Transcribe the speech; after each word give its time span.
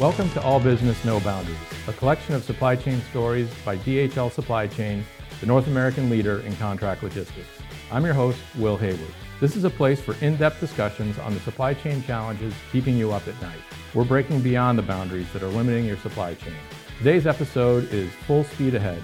Welcome 0.00 0.30
to 0.30 0.40
All 0.40 0.58
Business 0.60 1.04
No 1.04 1.20
Boundaries, 1.20 1.58
a 1.86 1.92
collection 1.92 2.34
of 2.34 2.42
supply 2.42 2.74
chain 2.74 3.02
stories 3.10 3.50
by 3.66 3.76
DHL 3.76 4.32
Supply 4.32 4.66
Chain, 4.66 5.04
the 5.40 5.46
North 5.46 5.66
American 5.66 6.08
leader 6.08 6.40
in 6.40 6.56
contract 6.56 7.02
logistics. 7.02 7.60
I'm 7.92 8.06
your 8.06 8.14
host, 8.14 8.38
Will 8.56 8.78
Hayward. 8.78 9.12
This 9.40 9.56
is 9.56 9.64
a 9.64 9.68
place 9.68 10.00
for 10.00 10.14
in 10.24 10.36
depth 10.36 10.58
discussions 10.58 11.18
on 11.18 11.34
the 11.34 11.40
supply 11.40 11.74
chain 11.74 12.02
challenges 12.02 12.54
keeping 12.72 12.96
you 12.96 13.12
up 13.12 13.28
at 13.28 13.38
night. 13.42 13.60
We're 13.92 14.06
breaking 14.06 14.40
beyond 14.40 14.78
the 14.78 14.82
boundaries 14.82 15.30
that 15.34 15.42
are 15.42 15.48
limiting 15.48 15.84
your 15.84 15.98
supply 15.98 16.32
chain. 16.32 16.56
Today's 16.96 17.26
episode 17.26 17.92
is 17.92 18.10
Full 18.26 18.44
Speed 18.44 18.76
Ahead 18.76 19.02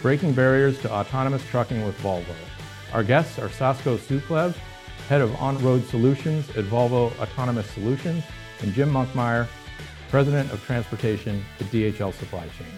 Breaking 0.00 0.32
Barriers 0.32 0.80
to 0.80 0.90
Autonomous 0.90 1.44
Trucking 1.50 1.84
with 1.84 2.00
Volvo. 2.00 2.24
Our 2.94 3.04
guests 3.04 3.38
are 3.38 3.50
Sasko 3.50 3.98
Suklev, 3.98 4.56
Head 5.10 5.20
of 5.20 5.36
On 5.36 5.62
Road 5.62 5.84
Solutions 5.84 6.48
at 6.56 6.64
Volvo 6.64 7.12
Autonomous 7.20 7.70
Solutions, 7.72 8.24
and 8.60 8.72
Jim 8.72 8.90
Monkmeyer, 8.90 9.46
President 10.10 10.50
of 10.52 10.64
Transportation 10.64 11.44
at 11.60 11.66
DHL 11.66 12.14
Supply 12.14 12.46
Chain. 12.58 12.68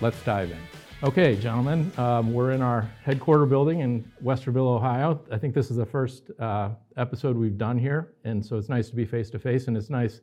Let's 0.00 0.20
dive 0.24 0.50
in. 0.50 0.58
Okay, 1.04 1.36
gentlemen, 1.36 1.92
um, 1.96 2.32
we're 2.32 2.50
in 2.50 2.60
our 2.60 2.90
headquarter 3.04 3.46
building 3.46 3.80
in 3.80 4.10
Westerville, 4.22 4.66
Ohio. 4.66 5.20
I 5.30 5.38
think 5.38 5.54
this 5.54 5.70
is 5.70 5.76
the 5.76 5.86
first 5.86 6.32
uh, 6.40 6.70
episode 6.96 7.36
we've 7.36 7.56
done 7.56 7.78
here, 7.78 8.14
and 8.24 8.44
so 8.44 8.56
it's 8.56 8.68
nice 8.68 8.88
to 8.90 8.96
be 8.96 9.04
face 9.04 9.30
to 9.30 9.38
face, 9.38 9.68
and 9.68 9.76
it's 9.76 9.90
nice, 9.90 10.22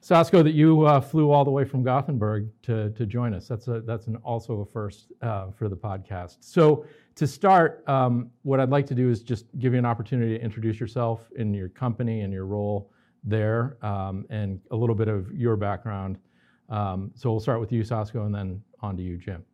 Sasko, 0.00 0.44
that 0.44 0.52
you 0.52 0.86
uh, 0.86 1.00
flew 1.00 1.32
all 1.32 1.44
the 1.44 1.50
way 1.50 1.64
from 1.64 1.82
Gothenburg 1.82 2.48
to, 2.62 2.90
to 2.90 3.04
join 3.04 3.34
us. 3.34 3.48
That's 3.48 3.66
a, 3.66 3.80
that's 3.80 4.06
an, 4.06 4.16
also 4.16 4.60
a 4.60 4.66
first 4.66 5.12
uh, 5.20 5.50
for 5.50 5.68
the 5.68 5.76
podcast. 5.76 6.36
So 6.40 6.86
to 7.16 7.26
start, 7.26 7.82
um, 7.88 8.30
what 8.42 8.60
I'd 8.60 8.70
like 8.70 8.86
to 8.86 8.94
do 8.94 9.10
is 9.10 9.22
just 9.22 9.46
give 9.58 9.72
you 9.72 9.80
an 9.80 9.86
opportunity 9.86 10.38
to 10.38 10.44
introduce 10.44 10.78
yourself 10.78 11.28
and 11.36 11.56
your 11.56 11.70
company 11.70 12.20
and 12.20 12.32
your 12.32 12.46
role 12.46 12.92
there 13.24 13.76
um, 13.82 14.26
and 14.30 14.60
a 14.70 14.76
little 14.76 14.94
bit 14.94 15.08
of 15.08 15.32
your 15.32 15.56
background. 15.56 16.18
Um, 16.68 17.10
so 17.14 17.30
we'll 17.30 17.40
start 17.40 17.60
with 17.60 17.72
you, 17.72 17.82
Sasko, 17.82 18.24
and 18.26 18.34
then 18.34 18.62
on 18.80 18.96
to 18.96 19.02
you, 19.02 19.16
Jim. 19.16 19.44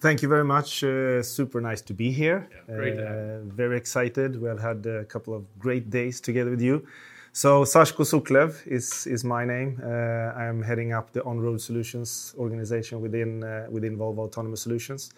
Thank 0.00 0.20
you 0.20 0.28
very 0.28 0.44
much. 0.44 0.84
Uh, 0.84 1.22
super 1.22 1.60
nice 1.60 1.80
to 1.82 1.94
be 1.94 2.10
here. 2.10 2.48
Yeah, 2.50 2.74
great 2.76 2.98
uh, 2.98 3.40
very 3.44 3.76
excited. 3.78 4.40
We 4.40 4.48
have 4.48 4.60
had 4.60 4.84
a 4.84 5.04
couple 5.04 5.32
of 5.34 5.46
great 5.58 5.88
days 5.88 6.20
together 6.20 6.50
with 6.50 6.60
you. 6.60 6.86
So 7.32 7.64
Sasko 7.64 8.04
Suklev 8.04 8.66
is, 8.66 9.06
is 9.06 9.24
my 9.24 9.44
name. 9.44 9.80
Uh, 9.82 9.88
I'm 9.88 10.62
heading 10.62 10.92
up 10.92 11.12
the 11.12 11.24
on-road 11.24 11.60
solutions 11.60 12.34
organization 12.38 13.00
within 13.00 13.42
uh, 13.42 13.66
within 13.70 13.96
Volvo 13.96 14.18
Autonomous 14.18 14.60
Solutions, 14.60 15.12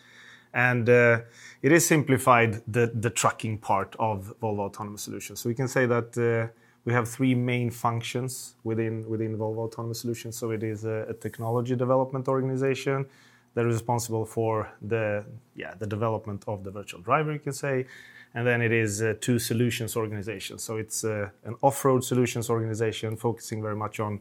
and 0.54 0.88
uh, 0.88 1.20
it 1.62 1.72
is 1.72 1.84
simplified 1.86 2.62
the 2.66 2.92
the 2.94 3.10
trucking 3.10 3.58
part 3.58 3.97
of 3.98 4.32
Volvo 4.41 4.60
Autonomous 4.60 5.02
Solutions. 5.02 5.41
So 5.41 5.48
we 5.48 5.54
can 5.54 5.69
say 5.69 5.84
that 5.86 6.16
uh, 6.16 6.48
we 6.87 6.92
have 6.92 7.09
three 7.09 7.34
main 7.34 7.70
functions 7.70 8.55
within 8.65 9.06
within 9.09 9.37
Volvo 9.37 9.59
Autonomous 9.67 10.01
Solutions. 10.01 10.39
So 10.39 10.53
it 10.53 10.62
is 10.62 10.84
a, 10.84 11.06
a 11.09 11.15
technology 11.15 11.77
development 11.77 12.28
organization 12.28 13.06
that 13.55 13.67
is 13.67 13.75
responsible 13.75 14.25
for 14.25 14.70
the 14.81 15.25
yeah 15.55 15.75
the 15.75 15.87
development 15.87 16.45
of 16.47 16.65
the 16.65 16.70
virtual 16.70 17.01
driver, 17.01 17.33
you 17.33 17.41
can 17.41 17.53
say, 17.53 17.87
and 18.34 18.47
then 18.47 18.62
it 18.62 18.73
is 18.73 19.03
uh, 19.03 19.15
two 19.20 19.39
solutions 19.39 19.97
organizations. 19.97 20.62
So 20.62 20.77
it's 20.77 21.05
uh, 21.05 21.28
an 21.45 21.56
off-road 21.61 22.05
solutions 22.05 22.48
organization 22.48 23.17
focusing 23.17 23.61
very 23.61 23.77
much 23.77 24.00
on 24.00 24.21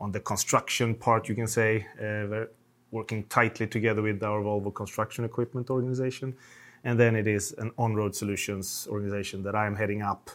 on 0.00 0.12
the 0.12 0.20
construction 0.20 0.94
part, 0.94 1.28
you 1.28 1.34
can 1.34 1.46
say, 1.46 1.86
uh, 2.02 2.46
working 2.90 3.22
tightly 3.24 3.66
together 3.66 4.02
with 4.02 4.22
our 4.22 4.40
Volvo 4.42 4.74
Construction 4.74 5.24
Equipment 5.24 5.70
organization, 5.70 6.34
and 6.82 6.98
then 6.98 7.14
it 7.14 7.28
is 7.28 7.54
an 7.58 7.70
on-road 7.76 8.16
solutions 8.16 8.88
organization 8.90 9.42
that 9.42 9.54
I 9.54 9.66
am 9.66 9.76
heading 9.76 10.02
up 10.02 10.30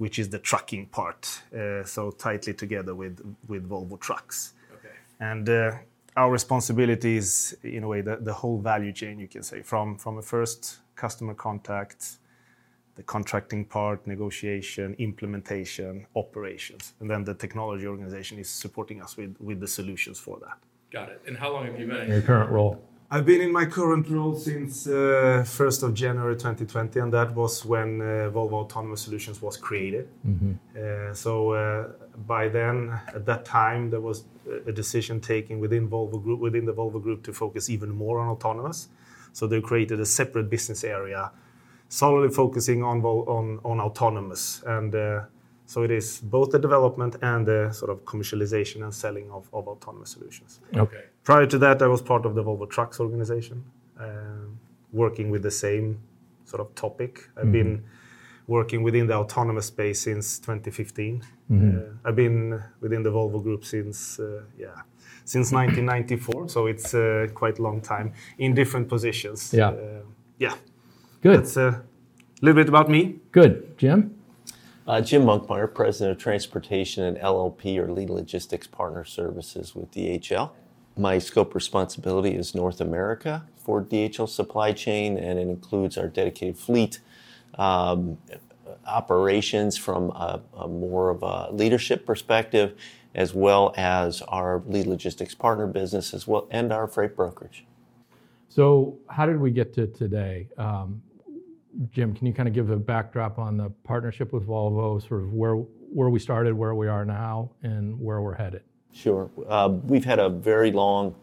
which 0.00 0.18
is 0.18 0.30
the 0.30 0.38
trucking 0.38 0.86
part, 0.86 1.42
uh, 1.54 1.84
so 1.84 2.10
tightly 2.10 2.54
together 2.54 2.94
with 3.02 3.16
with 3.50 3.62
Volvo 3.68 3.96
Trucks. 4.08 4.54
Okay. 4.76 4.94
And 5.30 5.46
uh, 5.48 5.72
our 6.16 6.30
responsibility 6.32 7.18
is, 7.22 7.56
in 7.62 7.82
a 7.84 7.88
way, 7.92 8.00
the, 8.00 8.16
the 8.16 8.32
whole 8.32 8.58
value 8.72 8.92
chain, 9.00 9.18
you 9.18 9.28
can 9.28 9.42
say, 9.42 9.60
from 9.62 9.98
from 9.98 10.18
a 10.18 10.22
first 10.22 10.78
customer 10.96 11.34
contact, 11.34 12.00
the 12.94 13.02
contracting 13.02 13.62
part, 13.66 14.06
negotiation, 14.06 14.94
implementation, 14.98 16.06
operations, 16.14 16.94
and 17.00 17.10
then 17.10 17.24
the 17.24 17.34
technology 17.34 17.86
organization 17.86 18.38
is 18.38 18.48
supporting 18.48 19.02
us 19.02 19.18
with 19.18 19.32
with 19.38 19.60
the 19.60 19.68
solutions 19.68 20.18
for 20.18 20.38
that. 20.40 20.58
Got 20.90 21.10
it. 21.10 21.20
And 21.26 21.36
how 21.36 21.52
long 21.52 21.66
have 21.66 21.78
you 21.78 21.86
been 21.86 22.00
in 22.06 22.10
your 22.10 22.22
current 22.22 22.50
role? 22.50 22.74
I've 23.12 23.26
been 23.26 23.40
in 23.40 23.50
my 23.50 23.66
current 23.66 24.08
role 24.08 24.36
since 24.36 24.86
uh, 24.86 25.42
1st 25.44 25.82
of 25.82 25.94
January 25.94 26.36
2020, 26.36 27.00
and 27.00 27.12
that 27.12 27.34
was 27.34 27.64
when 27.64 28.00
uh, 28.00 28.30
Volvo 28.32 28.52
Autonomous 28.52 29.02
Solutions 29.02 29.42
was 29.42 29.56
created. 29.56 30.08
Mm-hmm. 30.24 30.52
Uh, 30.76 31.12
so 31.12 31.52
uh, 31.52 31.88
by 32.28 32.46
then, 32.46 32.96
at 33.08 33.26
that 33.26 33.44
time, 33.44 33.90
there 33.90 34.00
was 34.00 34.26
a 34.64 34.70
decision 34.70 35.20
taken 35.20 35.58
within 35.58 35.88
Volvo 35.88 36.22
Group, 36.22 36.38
within 36.38 36.64
the 36.64 36.72
Volvo 36.72 37.02
Group, 37.02 37.24
to 37.24 37.32
focus 37.32 37.68
even 37.68 37.90
more 37.90 38.20
on 38.20 38.28
autonomous. 38.28 38.88
So 39.32 39.48
they 39.48 39.60
created 39.60 39.98
a 39.98 40.06
separate 40.06 40.48
business 40.48 40.84
area, 40.84 41.32
solely 41.88 42.28
focusing 42.28 42.84
on 42.84 43.04
on, 43.04 43.58
on 43.64 43.80
autonomous 43.80 44.62
and 44.64 44.94
uh, 44.94 45.22
so 45.70 45.84
it 45.84 45.92
is 45.92 46.18
both 46.18 46.50
the 46.50 46.58
development 46.58 47.14
and 47.22 47.46
the 47.46 47.70
sort 47.70 47.92
of 47.92 48.04
commercialization 48.04 48.82
and 48.82 48.92
selling 48.92 49.30
of, 49.30 49.48
of 49.52 49.68
autonomous 49.68 50.10
solutions. 50.10 50.58
Okay. 50.74 51.04
Prior 51.30 51.46
to 51.46 51.58
that, 51.58 51.80
I 51.80 51.86
was 51.86 52.02
part 52.02 52.26
of 52.26 52.34
the 52.34 52.42
Volvo 52.42 52.68
Trucks 52.68 52.98
organization, 52.98 53.64
uh, 54.00 54.48
working 54.92 55.30
with 55.30 55.42
the 55.44 55.50
same 55.52 56.00
sort 56.44 56.60
of 56.60 56.74
topic. 56.74 57.28
I've 57.36 57.44
mm-hmm. 57.44 57.52
been 57.52 57.84
working 58.48 58.82
within 58.82 59.06
the 59.06 59.14
autonomous 59.14 59.66
space 59.66 60.00
since 60.00 60.40
2015. 60.40 61.22
Mm-hmm. 61.52 61.78
Uh, 61.78 61.82
I've 62.04 62.16
been 62.16 62.60
within 62.80 63.04
the 63.04 63.10
Volvo 63.10 63.40
Group 63.40 63.64
since 63.64 64.18
uh, 64.18 64.42
yeah 64.58 64.82
since 65.24 65.52
1994, 65.52 66.48
so 66.48 66.66
it's 66.66 66.94
uh, 66.94 67.28
quite 67.32 67.60
a 67.60 67.62
long 67.62 67.80
time 67.80 68.12
in 68.38 68.52
different 68.52 68.88
positions. 68.88 69.54
Yeah, 69.54 69.68
uh, 69.68 70.02
yeah. 70.40 70.56
Good. 71.20 71.38
That's 71.38 71.56
a 71.56 71.80
little 72.42 72.60
bit 72.60 72.68
about 72.68 72.90
me. 72.90 73.20
Good, 73.30 73.78
Jim. 73.78 74.16
Uh, 74.84 75.00
Jim 75.00 75.22
Monkmeyer, 75.22 75.72
President 75.72 76.16
of 76.16 76.18
Transportation 76.20 77.04
and 77.04 77.16
LLP 77.18 77.76
or 77.78 77.92
Lead 77.92 78.10
Logistics 78.10 78.66
Partner 78.66 79.04
Services 79.04 79.76
with 79.76 79.92
DHL. 79.92 80.50
My 80.96 81.18
scope 81.18 81.54
responsibility 81.54 82.30
is 82.30 82.54
North 82.54 82.80
America 82.80 83.46
for 83.56 83.82
DHL 83.82 84.28
supply 84.28 84.72
chain, 84.72 85.16
and 85.16 85.38
it 85.38 85.42
includes 85.42 85.96
our 85.96 86.08
dedicated 86.08 86.58
fleet 86.58 87.00
um, 87.54 88.18
operations 88.86 89.76
from 89.76 90.10
a, 90.10 90.40
a 90.56 90.68
more 90.68 91.10
of 91.10 91.22
a 91.22 91.50
leadership 91.52 92.04
perspective, 92.04 92.74
as 93.14 93.34
well 93.34 93.72
as 93.76 94.22
our 94.22 94.62
lead 94.66 94.86
logistics 94.86 95.34
partner 95.34 95.66
business, 95.66 96.12
as 96.12 96.26
well, 96.26 96.48
and 96.50 96.72
our 96.72 96.86
freight 96.86 97.16
brokerage. 97.16 97.64
So, 98.48 98.98
how 99.08 99.26
did 99.26 99.40
we 99.40 99.50
get 99.52 99.72
to 99.74 99.86
today? 99.86 100.48
Um, 100.58 101.02
Jim, 101.92 102.14
can 102.14 102.26
you 102.26 102.32
kind 102.32 102.48
of 102.48 102.54
give 102.54 102.70
a 102.70 102.76
backdrop 102.76 103.38
on 103.38 103.56
the 103.56 103.70
partnership 103.84 104.32
with 104.32 104.46
Volvo, 104.46 105.06
sort 105.06 105.22
of 105.22 105.32
where 105.32 105.54
where 105.54 106.08
we 106.10 106.18
started, 106.18 106.54
where 106.54 106.74
we 106.74 106.88
are 106.88 107.04
now, 107.04 107.50
and 107.62 107.98
where 108.00 108.20
we're 108.20 108.34
headed? 108.34 108.62
Sure. 108.92 109.30
Uh, 109.48 109.70
we've 109.84 110.04
had 110.04 110.18
a 110.18 110.28
very 110.28 110.72
long 110.72 111.14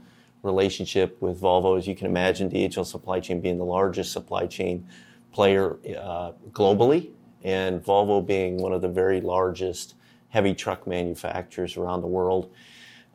relationship 0.43 1.21
with 1.21 1.39
Volvo. 1.39 1.77
As 1.77 1.87
you 1.87 1.95
can 1.95 2.07
imagine, 2.07 2.49
DHL 2.49 2.85
Supply 2.85 3.19
Chain 3.19 3.41
being 3.41 3.57
the 3.57 3.65
largest 3.65 4.11
supply 4.11 4.47
chain 4.47 4.87
player 5.31 5.77
uh, 5.99 6.31
globally, 6.51 7.11
and 7.43 7.83
Volvo 7.83 8.25
being 8.25 8.57
one 8.57 8.73
of 8.73 8.81
the 8.81 8.87
very 8.87 9.21
largest 9.21 9.95
heavy 10.29 10.53
truck 10.53 10.87
manufacturers 10.87 11.77
around 11.77 12.01
the 12.01 12.07
world. 12.07 12.51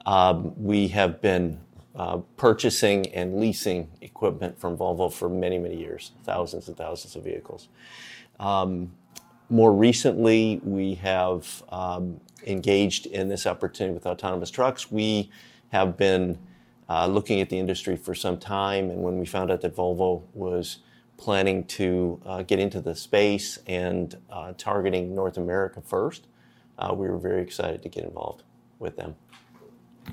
Um, 0.06 0.52
we 0.56 0.88
have 0.88 1.20
been 1.20 1.60
uh, 1.94 2.18
purchasing 2.36 3.06
and 3.14 3.38
leasing 3.38 3.88
equipment 4.00 4.58
from 4.58 4.76
Volvo 4.76 5.12
for 5.12 5.28
many, 5.28 5.58
many 5.58 5.76
years, 5.76 6.12
thousands 6.24 6.68
and 6.68 6.76
thousands 6.76 7.16
of 7.16 7.24
vehicles. 7.24 7.68
Um, 8.40 8.92
more 9.52 9.72
recently, 9.72 10.60
we 10.64 10.94
have 10.94 11.62
um, 11.68 12.18
engaged 12.46 13.04
in 13.06 13.28
this 13.28 13.46
opportunity 13.46 13.92
with 13.92 14.06
autonomous 14.06 14.50
trucks. 14.50 14.90
We 14.90 15.30
have 15.68 15.96
been 15.98 16.38
uh, 16.88 17.06
looking 17.06 17.40
at 17.42 17.50
the 17.50 17.58
industry 17.58 17.96
for 17.96 18.14
some 18.14 18.38
time, 18.38 18.90
and 18.90 19.02
when 19.02 19.18
we 19.18 19.26
found 19.26 19.50
out 19.50 19.60
that 19.60 19.76
Volvo 19.76 20.22
was 20.32 20.78
planning 21.18 21.64
to 21.64 22.20
uh, 22.24 22.42
get 22.42 22.58
into 22.58 22.80
the 22.80 22.94
space 22.96 23.58
and 23.66 24.16
uh, 24.30 24.54
targeting 24.56 25.14
North 25.14 25.36
America 25.36 25.82
first, 25.82 26.26
uh, 26.78 26.94
we 26.94 27.06
were 27.06 27.18
very 27.18 27.42
excited 27.42 27.82
to 27.82 27.90
get 27.90 28.04
involved 28.04 28.42
with 28.78 28.96
them. 28.96 29.14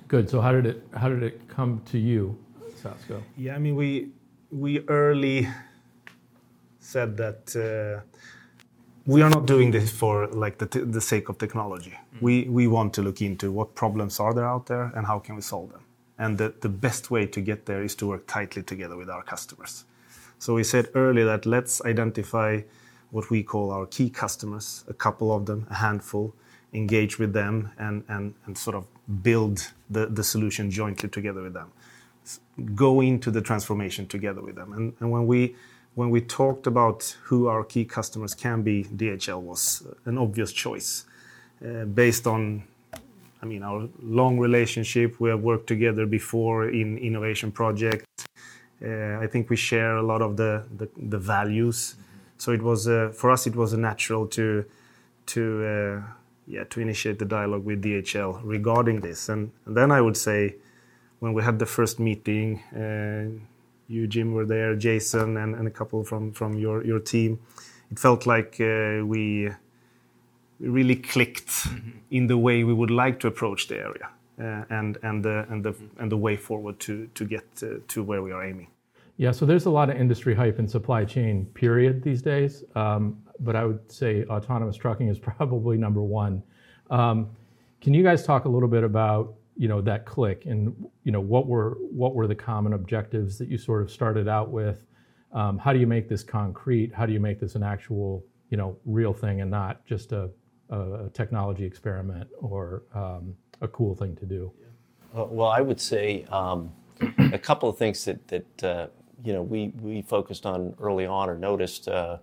Good. 0.10 0.30
So 0.30 0.42
how 0.42 0.52
did 0.52 0.66
it 0.66 0.84
how 0.96 1.08
did 1.08 1.24
it 1.24 1.48
come 1.48 1.82
to 1.86 1.98
you, 1.98 2.38
Sasko? 2.84 3.24
Yeah, 3.38 3.56
I 3.56 3.58
mean 3.58 3.76
we 3.76 4.10
we 4.52 4.82
early 4.88 5.48
said 6.80 7.18
that 7.18 7.56
uh, 7.56 8.06
we 9.10 9.22
are 9.24 9.30
not 9.30 9.46
doing 9.48 9.72
this 9.72 9.90
for 9.92 10.28
like 10.28 10.58
the, 10.60 10.68
t- 10.68 10.80
the 10.82 11.02
sake 11.02 11.30
of 11.30 11.38
technology. 11.38 11.96
Mm. 12.16 12.22
We 12.22 12.44
we 12.58 12.68
want 12.68 12.94
to 12.94 13.02
look 13.02 13.22
into 13.22 13.52
what 13.52 13.74
problems 13.74 14.20
are 14.20 14.34
there 14.34 14.46
out 14.54 14.66
there 14.68 14.92
and 14.96 15.08
how 15.08 15.20
can 15.20 15.36
we 15.36 15.42
solve 15.42 15.72
them. 15.72 15.84
And 16.18 16.38
the, 16.38 16.54
the 16.62 16.70
best 16.70 17.10
way 17.10 17.26
to 17.26 17.42
get 17.42 17.66
there 17.66 17.82
is 17.84 17.96
to 17.96 18.08
work 18.08 18.28
tightly 18.28 18.62
together 18.62 18.98
with 18.98 19.10
our 19.10 19.24
customers. 19.24 19.86
So 20.38 20.54
we 20.54 20.64
said 20.64 20.90
earlier 20.94 21.26
that 21.26 21.46
let's 21.46 21.82
identify 21.86 22.62
what 23.12 23.30
we 23.30 23.42
call 23.42 23.72
our 23.72 23.86
key 23.86 24.10
customers, 24.10 24.84
a 24.88 24.94
couple 24.94 25.36
of 25.36 25.46
them, 25.46 25.66
a 25.70 25.76
handful, 25.76 26.34
engage 26.74 27.18
with 27.18 27.34
them 27.34 27.72
and, 27.80 28.04
and, 28.08 28.34
and 28.46 28.58
sort 28.58 28.76
of 28.76 28.86
build 29.24 29.72
the, 29.90 30.06
the 30.06 30.24
solution 30.24 30.70
jointly 30.70 31.10
together 31.10 31.42
with 31.42 31.54
them, 31.54 31.72
go 32.76 33.02
into 33.02 33.32
the 33.32 33.42
transformation 33.42 34.06
together 34.06 34.42
with 34.42 34.56
them. 34.56 34.74
And, 34.74 34.94
and 35.00 35.10
when 35.10 35.26
we 35.26 35.56
when 36.00 36.10
we 36.10 36.22
talked 36.22 36.66
about 36.66 37.00
who 37.24 37.48
our 37.48 37.64
key 37.66 37.84
customers 37.84 38.34
can 38.34 38.62
be, 38.62 38.86
DHL 38.86 39.42
was 39.42 39.86
an 40.06 40.18
obvious 40.18 40.54
choice 40.54 41.04
uh, 41.62 41.84
based 42.02 42.26
on 42.26 42.64
I 43.42 43.46
mean, 43.46 43.64
our 43.64 43.90
long 44.02 44.40
relationship. 44.40 45.20
We 45.20 45.30
have 45.30 45.42
worked 45.42 45.68
together 45.68 46.06
before 46.06 46.70
in 46.70 46.98
innovation 46.98 47.52
projects. 47.52 48.06
Uh, 48.82 49.24
I 49.24 49.28
think 49.28 49.50
we 49.50 49.58
share 49.58 49.98
a 49.98 50.02
lot 50.12 50.22
of 50.22 50.38
the 50.38 51.20
values. 51.34 51.96
So 52.38 52.54
it 52.54 52.62
was 52.62 52.88
uh, 52.88 53.12
for 53.14 53.30
us. 53.30 53.46
It 53.46 53.56
was 53.58 53.74
natural 53.74 54.26
to 54.28 54.66
uh, 55.36 56.82
initiate 56.88 57.20
the 57.20 57.30
dialogue 57.38 57.66
with 57.66 57.84
DHL 57.84 58.40
regarding 58.44 59.02
this. 59.02 59.28
And, 59.28 59.52
then 59.68 59.92
I 59.92 60.00
would 60.00 60.16
say, 60.16 60.56
when 61.20 61.34
we 61.34 61.44
had 61.44 61.60
the 61.60 61.66
first 61.66 62.00
meeting, 62.00 62.48
uh, 62.74 63.59
you 63.90 64.08
Jim 64.08 64.34
were 64.34 64.46
there, 64.46 64.76
Jason, 64.76 65.36
and, 65.36 65.56
and 65.56 65.68
a 65.68 65.72
couple 65.72 66.04
from 66.04 66.32
from 66.32 66.54
your 66.58 66.86
your 66.86 67.00
team. 67.00 67.40
It 67.92 68.00
felt 68.00 68.26
like 68.26 68.58
uh, 68.62 69.04
we 69.04 69.50
really 70.60 70.96
clicked 70.96 71.48
mm-hmm. 71.48 71.90
in 72.12 72.28
the 72.28 72.38
way 72.38 72.64
we 72.64 72.74
would 72.74 72.92
like 72.92 73.20
to 73.22 73.28
approach 73.28 73.68
the 73.68 73.78
area 73.78 74.10
uh, 74.40 74.64
and 74.70 74.98
and 75.04 75.26
the 75.26 75.46
and 75.50 75.64
the 75.66 75.74
and 75.98 76.12
the 76.12 76.18
way 76.18 76.38
forward 76.38 76.80
to 76.80 77.08
to 77.16 77.26
get 77.26 77.46
uh, 77.64 77.80
to 77.88 78.04
where 78.04 78.22
we 78.22 78.32
are 78.32 78.46
aiming. 78.46 78.68
Yeah, 79.18 79.32
so 79.32 79.46
there's 79.46 79.66
a 79.66 79.70
lot 79.70 79.90
of 79.90 79.98
industry 79.98 80.34
hype 80.34 80.60
in 80.60 80.68
supply 80.68 81.04
chain 81.04 81.46
period 81.54 82.04
these 82.04 82.22
days, 82.22 82.64
um, 82.76 83.22
but 83.42 83.54
I 83.56 83.66
would 83.66 83.92
say 83.92 84.24
autonomous 84.26 84.78
trucking 84.78 85.10
is 85.10 85.20
probably 85.30 85.78
number 85.78 86.02
one. 86.02 86.42
Um, 86.90 87.30
can 87.82 87.94
you 87.94 88.04
guys 88.04 88.26
talk 88.26 88.46
a 88.46 88.50
little 88.50 88.70
bit 88.70 88.84
about 88.84 89.36
you 89.60 89.68
know 89.68 89.82
that 89.82 90.06
click 90.06 90.46
and 90.46 90.74
you 91.04 91.12
know 91.12 91.20
what 91.20 91.46
were 91.46 91.78
what 91.92 92.16
were 92.16 92.28
the 92.28 92.36
common 92.36 92.74
objectives 92.74 93.38
that 93.38 93.50
you 93.50 93.58
sort 93.58 93.82
of 93.82 93.92
started 93.92 94.28
out 94.28 94.50
with? 94.50 94.86
Um, 95.34 95.60
how 95.60 95.74
do 95.74 95.80
you 95.80 95.86
make 95.86 96.08
this 96.08 96.24
concrete? 96.24 96.94
How 96.94 97.06
do 97.06 97.14
you 97.14 97.20
make 97.20 97.40
this 97.40 97.56
an 97.56 97.64
actual 97.64 98.26
you 98.50 98.58
know 98.58 98.78
real 98.86 99.14
thing 99.14 99.42
and 99.42 99.52
not 99.52 99.86
just 99.86 100.14
a 100.14 100.30
a 100.70 101.10
technology 101.14 101.66
experiment 101.66 102.30
or 102.40 102.84
um, 102.94 103.36
a 103.62 103.68
cool 103.68 103.96
thing 103.96 104.16
to 104.16 104.26
do? 104.26 104.52
Uh, 105.16 105.26
well, 105.26 105.50
I 105.50 105.62
would 105.62 105.82
say 105.82 106.26
um, 106.32 106.72
a 107.34 107.40
couple 107.40 107.68
of 107.68 107.78
things 107.78 108.06
that, 108.06 108.28
that 108.28 108.64
uh, 108.64 108.88
you 109.24 109.34
know 109.34 109.42
we, 109.42 109.74
we 109.82 110.02
focused 110.02 110.46
on 110.46 110.76
early 110.80 111.06
on 111.06 111.30
or 111.30 111.38
noticed 111.38 111.88
uh, 111.88 112.18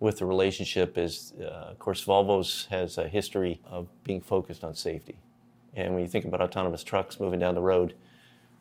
with 0.00 0.18
the 0.18 0.26
relationship 0.26 0.98
is, 0.98 1.32
uh, 1.40 1.44
of 1.44 1.78
course, 1.78 2.04
Volvo's 2.04 2.66
has 2.70 2.98
a 2.98 3.08
history 3.08 3.60
of 3.64 3.88
being 4.02 4.20
focused 4.20 4.64
on 4.64 4.74
safety. 4.74 5.16
And 5.76 5.94
when 5.94 6.02
you 6.02 6.08
think 6.08 6.24
about 6.24 6.40
autonomous 6.40 6.84
trucks 6.84 7.18
moving 7.18 7.40
down 7.40 7.54
the 7.54 7.62
road, 7.62 7.94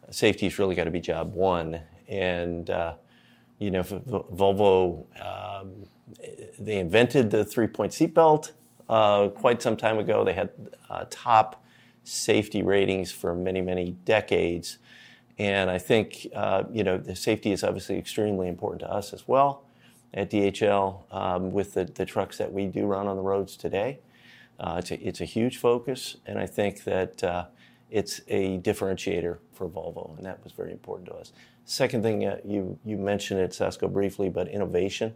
safety's 0.10 0.58
really 0.60 0.76
got 0.76 0.86
to 0.86 0.92
be 0.92 1.00
job 1.00 1.34
one. 1.34 1.82
And 2.08 2.70
uh, 2.70 2.96
you 3.60 3.72
know, 3.72 3.84
Volvo, 3.84 5.06
um, 5.26 5.86
they 6.60 6.80
invented 6.80 7.32
the 7.32 7.46
three-point 7.46 7.92
seatbelt 7.92 8.52
uh, 8.90 9.30
quite 9.30 9.62
some 9.62 9.78
time 9.78 9.98
ago. 10.00 10.24
They 10.26 10.34
had 10.34 10.50
uh, 10.90 11.06
top 11.10 11.64
safety 12.04 12.62
ratings 12.62 13.12
for 13.12 13.34
many, 13.34 13.62
many 13.62 13.92
decades. 14.04 14.80
And 15.40 15.70
I 15.70 15.78
think, 15.78 16.28
uh, 16.36 16.64
you 16.72 16.84
know, 16.84 16.98
the 16.98 17.16
safety 17.16 17.52
is 17.52 17.64
obviously 17.64 17.98
extremely 17.98 18.48
important 18.48 18.82
to 18.82 18.92
us 18.92 19.14
as 19.14 19.28
well 19.28 19.64
at 20.14 20.30
DHL 20.30 21.12
um, 21.14 21.52
with 21.52 21.74
the, 21.74 21.86
the 21.86 22.06
trucks 22.06 22.38
that 22.38 22.52
we 22.52 22.68
do 22.68 22.86
run 22.86 23.08
on 23.08 23.16
the 23.16 23.22
roads 23.22 23.56
today. 23.58 24.00
Uh, 24.60 24.76
it's, 24.80 24.92
a, 24.92 25.08
it's 25.08 25.22
a 25.22 25.26
huge 25.26 25.58
focus, 25.58 26.18
and 26.26 26.40
I 26.40 26.46
think 26.46 26.84
that 26.84 27.24
uh, 27.24 27.46
it's 27.90 28.22
a 28.28 28.60
differentiator 28.60 29.38
for 29.52 29.68
Volvo, 29.68 30.18
and 30.18 30.26
that 30.26 30.44
was 30.44 30.54
very 30.54 30.72
important 30.72 31.08
to 31.10 31.16
us. 31.16 31.32
Second 31.66 32.04
thing, 32.04 32.26
uh, 32.26 32.38
you, 32.44 32.78
you 32.84 32.98
mentioned 32.98 33.40
it, 33.40 33.52
Sasko, 33.52 33.92
briefly, 33.92 34.30
but 34.30 34.48
innovation. 34.48 35.14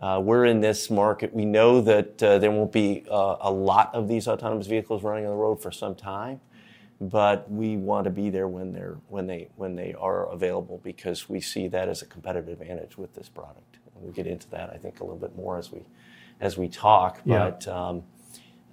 Uh, 0.00 0.20
we're 0.22 0.44
in 0.44 0.60
this 0.60 0.90
market. 0.90 1.32
We 1.32 1.44
know 1.44 1.80
that 1.80 2.22
uh, 2.22 2.38
there 2.38 2.50
won't 2.50 2.72
be 2.72 3.04
uh, 3.10 3.36
a 3.40 3.50
lot 3.50 3.94
of 3.94 4.08
these 4.08 4.26
autonomous 4.26 4.66
vehicles 4.66 5.02
running 5.02 5.24
on 5.24 5.30
the 5.30 5.36
road 5.36 5.62
for 5.62 5.70
some 5.70 5.94
time, 5.94 6.40
but 7.00 7.50
we 7.50 7.76
want 7.76 8.04
to 8.04 8.10
be 8.10 8.28
there 8.28 8.48
when 8.48 8.72
they're 8.72 8.98
when 9.08 9.26
they 9.26 9.48
when 9.56 9.76
they 9.76 9.94
are 9.94 10.28
available 10.30 10.80
because 10.82 11.28
we 11.28 11.40
see 11.40 11.68
that 11.68 11.88
as 11.88 12.02
a 12.02 12.06
competitive 12.06 12.60
advantage 12.60 12.98
with 12.98 13.14
this 13.14 13.28
product. 13.28 13.78
And 13.94 14.02
we'll 14.02 14.12
get 14.12 14.26
into 14.26 14.50
that, 14.50 14.70
I 14.70 14.76
think, 14.76 15.00
a 15.00 15.04
little 15.04 15.18
bit 15.18 15.36
more 15.36 15.58
as 15.58 15.70
we 15.70 15.82
as 16.40 16.58
we 16.58 16.68
talk. 16.68 17.20
Yeah. 17.24 17.50
But 17.50 17.68
um, 17.68 18.02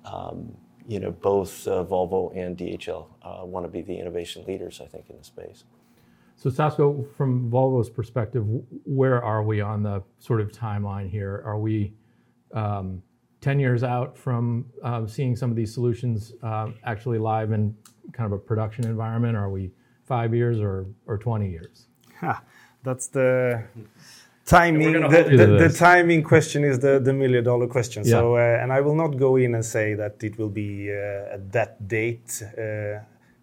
um, 0.06 0.56
you 0.88 1.00
know, 1.00 1.12
both 1.12 1.68
uh, 1.68 1.86
Volvo 1.86 2.36
and 2.36 2.58
DHL 2.58 3.08
uh, 3.22 3.46
want 3.46 3.66
to 3.66 3.72
be 3.72 3.82
the 3.82 3.98
innovation 3.98 4.44
leaders, 4.46 4.82
I 4.82 4.88
think, 4.88 5.10
in 5.10 5.18
the 5.18 5.24
space. 5.24 5.64
So 6.36 6.50
Sasko, 6.50 7.06
from 7.16 7.52
Volvo's 7.52 7.90
perspective, 7.90 8.44
where 8.84 9.24
are 9.24 9.44
we 9.44 9.62
on 9.62 9.84
the 9.84 10.02
sort 10.20 10.42
of 10.42 10.52
timeline 10.52 11.10
here? 11.10 11.44
Are 11.46 11.60
we 11.60 11.94
10 12.52 12.64
um, 12.64 13.04
years 13.60 13.84
out 13.84 14.18
from 14.18 14.66
um, 14.82 15.08
seeing 15.08 15.36
some 15.36 15.52
of 15.52 15.56
these 15.56 15.74
solutions 15.74 16.34
uh, 16.42 16.70
actually 16.84 17.20
live 17.20 17.52
in 17.52 17.76
kind 18.12 18.26
of 18.26 18.32
a 18.34 18.42
production 18.42 18.86
environment? 18.88 19.38
Are 19.38 19.50
we 19.50 19.72
five 20.06 20.34
years 20.34 20.60
or 20.60 20.88
or 21.06 21.18
20 21.18 21.50
years? 21.50 21.88
That's 22.84 23.08
the 23.08 23.64
timing. 24.58 24.94
The 24.94 25.74
timing 25.88 26.24
question 26.24 26.64
is 26.64 26.76
the 26.86 26.94
the 27.08 27.14
million-dollar 27.14 27.68
question. 27.68 28.04
yeah. 28.04 28.12
So, 28.12 28.36
uh, 28.36 28.62
and 28.62 28.70
I 28.78 28.80
will 28.86 28.98
not 29.04 29.12
go 29.26 29.32
in 29.44 29.56
and 29.56 29.66
say 29.66 29.88
that 30.02 30.24
it 30.24 30.34
will 30.40 30.54
be 30.64 30.72
uh, 30.92 31.36
at 31.36 31.52
that 31.52 31.72
date 31.88 32.30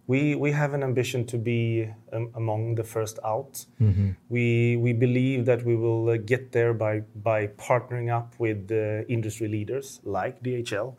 we 0.09 0.33
we 0.33 0.51
have 0.51 0.73
an 0.73 0.83
ambition 0.83 1.23
to 1.27 1.37
be 1.37 1.87
um, 2.11 2.31
among 2.33 2.73
the 2.73 2.83
first 2.83 3.19
out. 3.23 3.65
Mm-hmm. 3.79 4.09
We 4.27 4.93
believe 4.93 5.45
that 5.45 5.63
we 5.63 5.75
will 5.75 6.09
uh, 6.09 6.17
get 6.17 6.51
there 6.51 6.73
by 6.73 7.03
by 7.29 7.47
partnering 7.69 8.09
up 8.09 8.33
with 8.39 8.71
industry 9.07 9.47
leaders 9.47 10.01
like 10.03 10.41
DHL, 10.41 10.95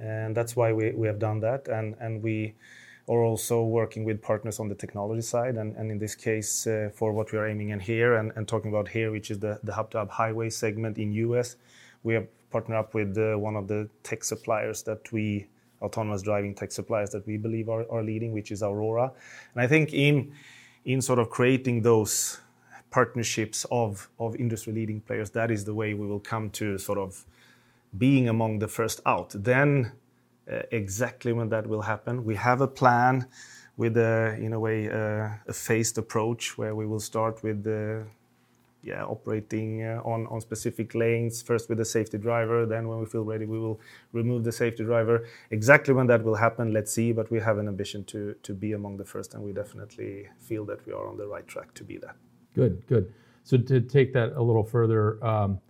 and 0.00 0.34
that's 0.34 0.56
why 0.56 0.72
we 0.72 0.92
we 0.92 1.06
have 1.06 1.18
done 1.18 1.40
that. 1.40 1.68
and 1.68 1.94
And 2.00 2.22
we 2.22 2.54
are 3.06 3.22
also 3.22 3.62
working 3.62 4.04
with 4.04 4.22
partners 4.22 4.58
on 4.58 4.68
the 4.68 4.74
technology 4.74 5.20
side, 5.20 5.56
and 5.56 5.90
in 5.90 5.98
this 5.98 6.14
case, 6.14 6.66
uh, 6.66 6.90
for 6.94 7.12
what 7.12 7.32
we 7.32 7.38
are 7.38 7.46
aiming 7.46 7.68
in 7.70 7.80
here 7.80 8.14
and 8.16 8.48
talking 8.48 8.70
about 8.70 8.88
here, 8.88 9.10
which 9.10 9.30
is 9.30 9.38
the 9.38 9.58
hub-to-hub 9.74 10.10
highway 10.10 10.48
segment 10.48 10.96
in 10.98 11.12
U.S., 11.12 11.56
we 12.02 12.14
have 12.14 12.26
partnered 12.50 12.78
up 12.78 12.94
with 12.94 13.18
uh, 13.18 13.36
one 13.36 13.56
of 13.56 13.66
the 13.66 13.88
tech 14.02 14.22
suppliers 14.22 14.82
that 14.84 15.10
we 15.12 15.46
autonomous 15.82 16.22
driving 16.22 16.54
tech 16.54 16.72
suppliers 16.72 17.10
that 17.10 17.26
we 17.26 17.36
believe 17.36 17.68
are, 17.68 17.84
are 17.90 18.02
leading, 18.02 18.32
which 18.32 18.50
is 18.50 18.62
Aurora. 18.62 19.12
And 19.54 19.62
I 19.62 19.66
think 19.66 19.92
in 19.92 20.32
in 20.84 21.00
sort 21.00 21.18
of 21.18 21.30
creating 21.30 21.82
those 21.82 22.40
partnerships 22.90 23.66
of 23.70 24.08
of 24.18 24.36
industry 24.36 24.72
leading 24.72 25.00
players, 25.00 25.30
that 25.30 25.50
is 25.50 25.64
the 25.64 25.74
way 25.74 25.94
we 25.94 26.06
will 26.06 26.20
come 26.20 26.50
to 26.50 26.78
sort 26.78 26.98
of 26.98 27.24
being 27.96 28.28
among 28.28 28.58
the 28.58 28.68
first 28.68 29.00
out. 29.06 29.30
Then 29.34 29.92
exactly 30.70 31.32
when 31.32 31.48
that 31.48 31.66
will 31.66 31.82
happen, 31.82 32.24
we 32.24 32.34
have 32.36 32.60
a 32.60 32.66
plan 32.66 33.26
with 33.76 33.96
a 33.96 34.36
in 34.38 34.52
a 34.52 34.60
way 34.60 34.88
uh, 34.88 35.30
a 35.48 35.52
phased 35.52 35.98
approach 35.98 36.56
where 36.56 36.74
we 36.74 36.86
will 36.86 37.00
start 37.00 37.42
with 37.42 37.64
the 37.64 38.04
yeah, 38.84 39.02
operating 39.04 39.82
uh, 39.82 40.00
on, 40.04 40.26
on 40.26 40.40
specific 40.40 40.94
lanes, 40.94 41.40
first 41.40 41.68
with 41.68 41.78
the 41.78 41.84
safety 41.84 42.18
driver, 42.18 42.66
then 42.66 42.86
when 42.86 43.00
we 43.00 43.06
feel 43.06 43.24
ready, 43.24 43.46
we 43.46 43.58
will 43.58 43.80
remove 44.12 44.44
the 44.44 44.52
safety 44.52 44.84
driver. 44.84 45.26
Exactly 45.50 45.94
when 45.94 46.06
that 46.08 46.22
will 46.22 46.34
happen, 46.34 46.72
let's 46.72 46.92
see, 46.92 47.10
but 47.10 47.30
we 47.30 47.40
have 47.40 47.56
an 47.56 47.66
ambition 47.66 48.04
to, 48.04 48.34
to 48.42 48.52
be 48.52 48.72
among 48.72 48.98
the 48.98 49.04
first, 49.04 49.32
and 49.32 49.42
we 49.42 49.52
definitely 49.52 50.28
feel 50.38 50.66
that 50.66 50.86
we 50.86 50.92
are 50.92 51.08
on 51.08 51.16
the 51.16 51.26
right 51.26 51.46
track 51.48 51.72
to 51.74 51.82
be 51.82 51.96
that. 51.96 52.14
Good, 52.54 52.86
good. 52.86 53.12
So 53.42 53.56
to 53.56 53.80
take 53.80 54.12
that 54.12 54.32
a 54.32 54.42
little 54.42 54.64
further, 54.64 55.24
um, 55.24 55.60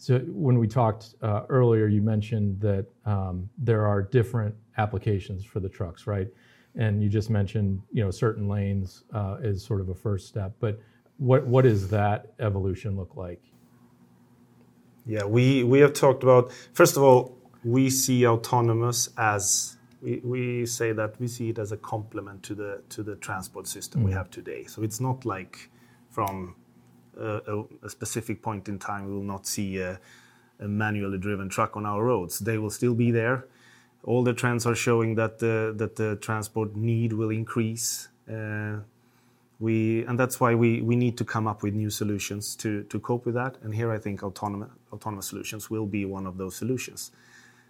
so 0.00 0.18
when 0.28 0.58
we 0.58 0.66
talked 0.66 1.14
uh, 1.20 1.42
earlier, 1.50 1.86
you 1.86 2.00
mentioned 2.00 2.58
that 2.62 2.86
um, 3.04 3.50
there 3.58 3.86
are 3.86 4.00
different 4.00 4.54
applications 4.78 5.44
for 5.44 5.60
the 5.60 5.68
trucks, 5.68 6.06
right? 6.06 6.26
And 6.74 7.02
you 7.02 7.10
just 7.10 7.28
mentioned, 7.28 7.82
you 7.92 8.02
know, 8.02 8.10
certain 8.10 8.48
lanes 8.48 9.04
uh, 9.12 9.36
is 9.42 9.62
sort 9.62 9.78
of 9.82 9.90
a 9.90 9.94
first 9.94 10.26
step, 10.26 10.54
but 10.58 10.80
what 11.18 11.46
what 11.46 11.64
does 11.64 11.90
that 11.90 12.32
evolution 12.38 12.96
look 12.96 13.14
like? 13.14 13.42
Yeah, 15.04 15.24
we 15.24 15.64
we 15.64 15.80
have 15.80 15.92
talked 15.92 16.22
about 16.22 16.50
first 16.72 16.96
of 16.96 17.02
all, 17.02 17.36
we 17.62 17.90
see 17.90 18.26
autonomous 18.26 19.10
as 19.18 19.76
we, 20.00 20.22
we 20.24 20.64
say 20.64 20.92
that 20.92 21.20
we 21.20 21.28
see 21.28 21.50
it 21.50 21.58
as 21.58 21.72
a 21.72 21.76
complement 21.76 22.42
to 22.44 22.54
the 22.54 22.82
to 22.88 23.02
the 23.02 23.16
transport 23.16 23.66
system 23.66 24.00
mm. 24.00 24.06
we 24.06 24.12
have 24.12 24.30
today. 24.30 24.64
So 24.64 24.82
it's 24.82 24.98
not 24.98 25.26
like 25.26 25.68
from 26.08 26.54
a, 27.18 27.64
a, 27.82 27.88
specific 27.88 28.42
point 28.42 28.68
in 28.68 28.78
time 28.78 29.06
we 29.06 29.12
will 29.12 29.22
not 29.22 29.46
see 29.46 29.78
a, 29.78 29.98
a, 30.60 30.68
manually 30.68 31.18
driven 31.18 31.48
truck 31.48 31.76
on 31.76 31.86
our 31.86 32.04
roads. 32.04 32.38
They 32.38 32.58
will 32.58 32.70
still 32.70 32.94
be 32.94 33.10
there. 33.10 33.46
All 34.04 34.22
the 34.22 34.32
trends 34.32 34.66
are 34.66 34.74
showing 34.74 35.14
that 35.16 35.38
the 35.38 35.74
that 35.76 35.96
the 35.96 36.16
transport 36.16 36.76
need 36.76 37.12
will 37.12 37.30
increase. 37.30 38.08
Uh, 38.30 38.80
we, 39.60 40.06
and 40.06 40.18
that's 40.18 40.40
why 40.40 40.54
we, 40.54 40.80
we 40.80 40.96
need 40.96 41.18
to 41.18 41.24
come 41.24 41.46
up 41.46 41.62
with 41.62 41.74
new 41.74 41.90
solutions 41.90 42.56
to, 42.56 42.82
to 42.84 42.98
cope 42.98 43.26
with 43.26 43.34
that. 43.34 43.58
And 43.62 43.74
here 43.74 43.92
I 43.92 43.98
think 43.98 44.22
autonomous, 44.22 44.70
autonomous 44.90 45.26
solutions 45.26 45.68
will 45.68 45.84
be 45.84 46.06
one 46.06 46.26
of 46.26 46.38
those 46.38 46.56
solutions. 46.56 47.12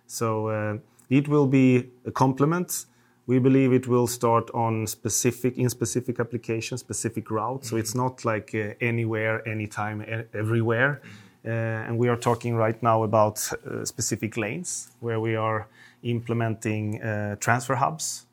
So 0.06 0.46
uh, 0.48 0.78
it 1.08 1.26
will 1.26 1.48
be 1.48 1.88
a 2.06 2.12
complement. 2.12 2.86
We 3.30 3.38
believe 3.38 3.72
it 3.72 3.86
will 3.86 4.08
start 4.08 4.50
on 4.54 4.88
specific 4.88 5.56
in 5.56 5.68
specific 5.70 6.18
applications, 6.18 6.80
specific 6.80 7.30
routes. 7.30 7.68
So 7.68 7.76
it's 7.76 7.94
not 7.94 8.24
like 8.24 8.48
uh, 8.54 8.74
anywhere, 8.80 9.46
anytime, 9.46 10.02
e- 10.02 10.26
everywhere. 10.34 11.00
Uh, 11.46 11.50
and 11.86 11.96
we 11.96 12.08
are 12.08 12.16
talking 12.16 12.56
right 12.56 12.82
now 12.82 13.04
about 13.04 13.36
uh, 13.52 13.84
specific 13.84 14.36
lanes 14.36 14.90
where 14.98 15.20
we 15.20 15.36
are 15.36 15.68
implementing 16.02 17.00
uh, 17.00 17.36
transfer 17.36 17.76
hubs 17.76 18.26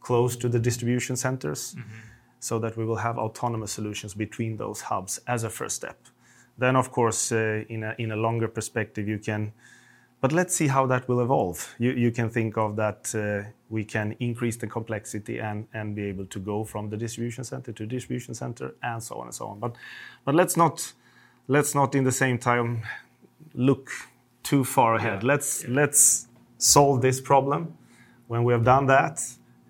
close 0.00 0.36
to 0.36 0.48
the 0.50 0.58
distribution 0.58 1.16
centers 1.16 1.74
so 2.38 2.58
that 2.58 2.76
we 2.76 2.84
will 2.84 3.00
have 3.06 3.16
autonomous 3.16 3.72
solutions 3.72 4.12
between 4.12 4.58
those 4.58 4.82
hubs 4.82 5.20
as 5.26 5.44
a 5.44 5.48
first 5.48 5.76
step. 5.76 5.98
Then, 6.58 6.76
of 6.76 6.90
course, 6.90 7.32
uh, 7.32 7.64
in, 7.70 7.82
a, 7.82 7.94
in 7.98 8.12
a 8.12 8.16
longer 8.16 8.48
perspective, 8.48 9.08
you 9.08 9.18
can, 9.18 9.52
but 10.24 10.32
let's 10.32 10.56
see 10.56 10.68
how 10.68 10.86
that 10.86 11.06
will 11.06 11.20
evolve. 11.20 11.74
You, 11.78 11.90
you 11.92 12.10
can 12.10 12.30
think 12.30 12.56
of 12.56 12.76
that 12.76 13.14
uh, 13.14 13.46
we 13.68 13.84
can 13.84 14.16
increase 14.20 14.56
the 14.56 14.66
complexity 14.66 15.38
and, 15.38 15.68
and 15.74 15.94
be 15.94 16.04
able 16.04 16.24
to 16.24 16.38
go 16.38 16.64
from 16.64 16.88
the 16.88 16.96
distribution 16.96 17.44
center 17.44 17.72
to 17.72 17.84
distribution 17.84 18.32
center 18.32 18.74
and 18.82 19.02
so 19.02 19.16
on 19.16 19.26
and 19.26 19.34
so 19.34 19.48
on. 19.48 19.58
But, 19.58 19.76
but 20.24 20.34
let's 20.34 20.56
not, 20.56 20.94
let's 21.46 21.74
not 21.74 21.94
in 21.94 22.04
the 22.04 22.12
same 22.24 22.38
time 22.38 22.84
look 23.52 23.90
too 24.42 24.64
far 24.64 24.94
ahead. 24.94 25.24
Let's, 25.24 25.68
let's 25.68 26.26
solve 26.56 27.02
this 27.02 27.20
problem. 27.20 27.76
When 28.26 28.44
we 28.44 28.54
have 28.54 28.64
done 28.64 28.86
that, 28.86 29.20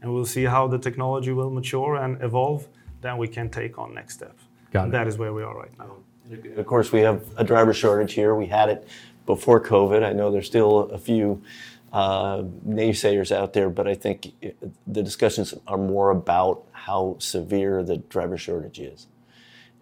and 0.02 0.14
we'll 0.14 0.24
see 0.24 0.44
how 0.44 0.68
the 0.68 0.78
technology 0.78 1.32
will 1.32 1.50
mature 1.50 1.96
and 1.96 2.22
evolve, 2.22 2.68
then 3.00 3.18
we 3.18 3.26
can 3.26 3.50
take 3.50 3.76
on 3.76 3.92
next 3.92 4.14
step. 4.14 4.38
Got 4.70 4.86
it. 4.86 4.92
That 4.92 5.08
is 5.08 5.18
where 5.18 5.32
we 5.32 5.42
are 5.42 5.58
right 5.58 5.76
now. 5.80 5.96
Of 6.56 6.66
course, 6.66 6.92
we 6.92 7.00
have 7.00 7.22
a 7.36 7.44
driver 7.44 7.74
shortage 7.74 8.12
here. 8.14 8.36
We 8.36 8.46
had 8.46 8.68
it 8.68 8.88
before 9.26 9.60
COVID. 9.60 10.04
I 10.04 10.12
know 10.12 10.30
there's 10.30 10.46
still 10.46 10.80
a 10.90 10.98
few 10.98 11.42
uh, 11.92 12.42
naysayers 12.66 13.30
out 13.34 13.52
there, 13.52 13.70
but 13.70 13.86
I 13.86 13.94
think 13.94 14.32
the 14.86 15.02
discussions 15.02 15.54
are 15.66 15.78
more 15.78 16.10
about 16.10 16.64
how 16.72 17.16
severe 17.18 17.82
the 17.82 17.98
driver 17.98 18.36
shortage 18.36 18.80
is. 18.80 19.06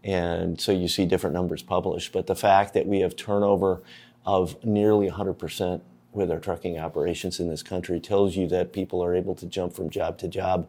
And 0.04 0.60
so 0.60 0.72
you 0.72 0.88
see 0.88 1.06
different 1.06 1.34
numbers 1.34 1.62
published. 1.62 2.12
But 2.12 2.26
the 2.26 2.34
fact 2.34 2.74
that 2.74 2.86
we 2.86 3.00
have 3.00 3.16
turnover 3.16 3.82
of 4.26 4.62
nearly 4.64 5.10
100% 5.10 5.80
with 6.12 6.30
our 6.30 6.38
trucking 6.38 6.78
operations 6.78 7.40
in 7.40 7.48
this 7.48 7.62
country 7.62 7.98
tells 7.98 8.36
you 8.36 8.46
that 8.48 8.72
people 8.72 9.02
are 9.02 9.14
able 9.14 9.34
to 9.36 9.46
jump 9.46 9.72
from 9.72 9.88
job 9.88 10.18
to 10.18 10.28
job 10.28 10.68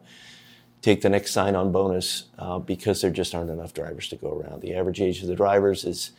take 0.84 1.00
the 1.00 1.08
next 1.08 1.32
sign 1.32 1.56
on 1.56 1.72
bonus 1.72 2.24
uh, 2.38 2.58
because 2.58 3.00
there 3.00 3.10
just 3.10 3.34
aren't 3.34 3.48
enough 3.48 3.72
drivers 3.72 4.06
to 4.06 4.16
go 4.16 4.38
around. 4.38 4.60
The 4.60 4.74
average 4.74 5.00
age 5.00 5.22
of 5.22 5.28
the 5.28 5.34
drivers 5.34 5.82
is 5.82 6.12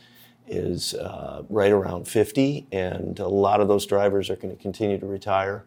is 0.46 0.94
uh, 0.94 1.42
right 1.48 1.72
around 1.72 2.06
50, 2.08 2.66
and 2.72 3.18
a 3.18 3.28
lot 3.28 3.60
of 3.60 3.68
those 3.68 3.86
drivers 3.86 4.30
are 4.30 4.36
going 4.36 4.54
to 4.54 4.62
continue 4.62 4.98
to 4.98 5.06
retire. 5.06 5.64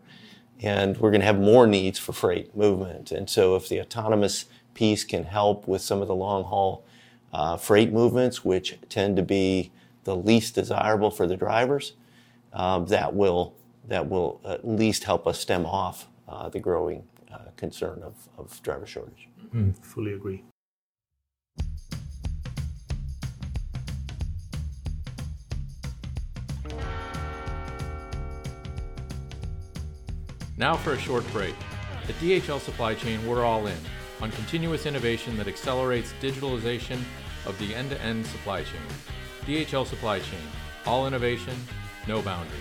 And 0.62 0.98
we're 0.98 1.12
going 1.12 1.22
to 1.22 1.26
have 1.26 1.40
more 1.40 1.68
needs 1.68 2.00
for 2.00 2.12
freight 2.12 2.56
movement. 2.56 3.12
And 3.12 3.30
so, 3.30 3.56
if 3.56 3.70
the 3.70 3.80
autonomous 3.80 4.46
piece 4.74 5.04
can 5.04 5.24
help 5.24 5.68
with 5.68 5.82
some 5.82 6.02
of 6.02 6.08
the 6.08 6.16
long 6.16 6.44
haul 6.44 6.84
uh, 7.32 7.58
freight 7.58 7.94
movements, 7.94 8.44
which 8.44 8.78
tend 8.90 9.16
to 9.16 9.24
be 9.24 9.72
the 10.04 10.16
least 10.16 10.56
desirable 10.56 11.12
for 11.12 11.28
the 11.28 11.38
drivers, 11.38 11.94
um, 12.54 12.88
that 12.88 13.16
will 13.16 13.54
that 13.88 14.10
will 14.10 14.40
at 14.46 14.68
least 14.68 15.04
help 15.06 15.28
us 15.28 15.40
stem 15.40 15.66
off 15.66 16.08
uh, 16.28 16.48
the 16.50 16.60
growing 16.60 17.04
uh, 17.34 17.40
concern 17.58 18.04
of, 18.04 18.30
of 18.38 18.62
driver 18.62 18.86
shortage. 18.86 19.28
Fully 19.82 20.14
agree. 20.14 20.44
Now 30.60 30.76
for 30.76 30.92
a 30.92 31.00
short 31.00 31.26
break. 31.32 31.56
At 32.10 32.16
DHL 32.16 32.60
Supply 32.60 32.94
Chain, 32.94 33.26
we're 33.26 33.46
all 33.46 33.66
in 33.68 33.78
on 34.20 34.30
continuous 34.32 34.86
innovation 34.86 35.38
that 35.38 35.48
accelerates 35.48 36.14
digitalization 36.22 37.00
of 37.46 37.58
the 37.60 37.74
end 37.74 37.92
to 37.92 38.02
end 38.02 38.26
supply 38.26 38.64
chain. 38.64 38.82
DHL 39.46 39.88
Supply 39.88 40.20
Chain, 40.20 40.42
all 40.86 41.08
innovation, 41.08 41.56
no 42.10 42.22
boundaries. 42.22 42.60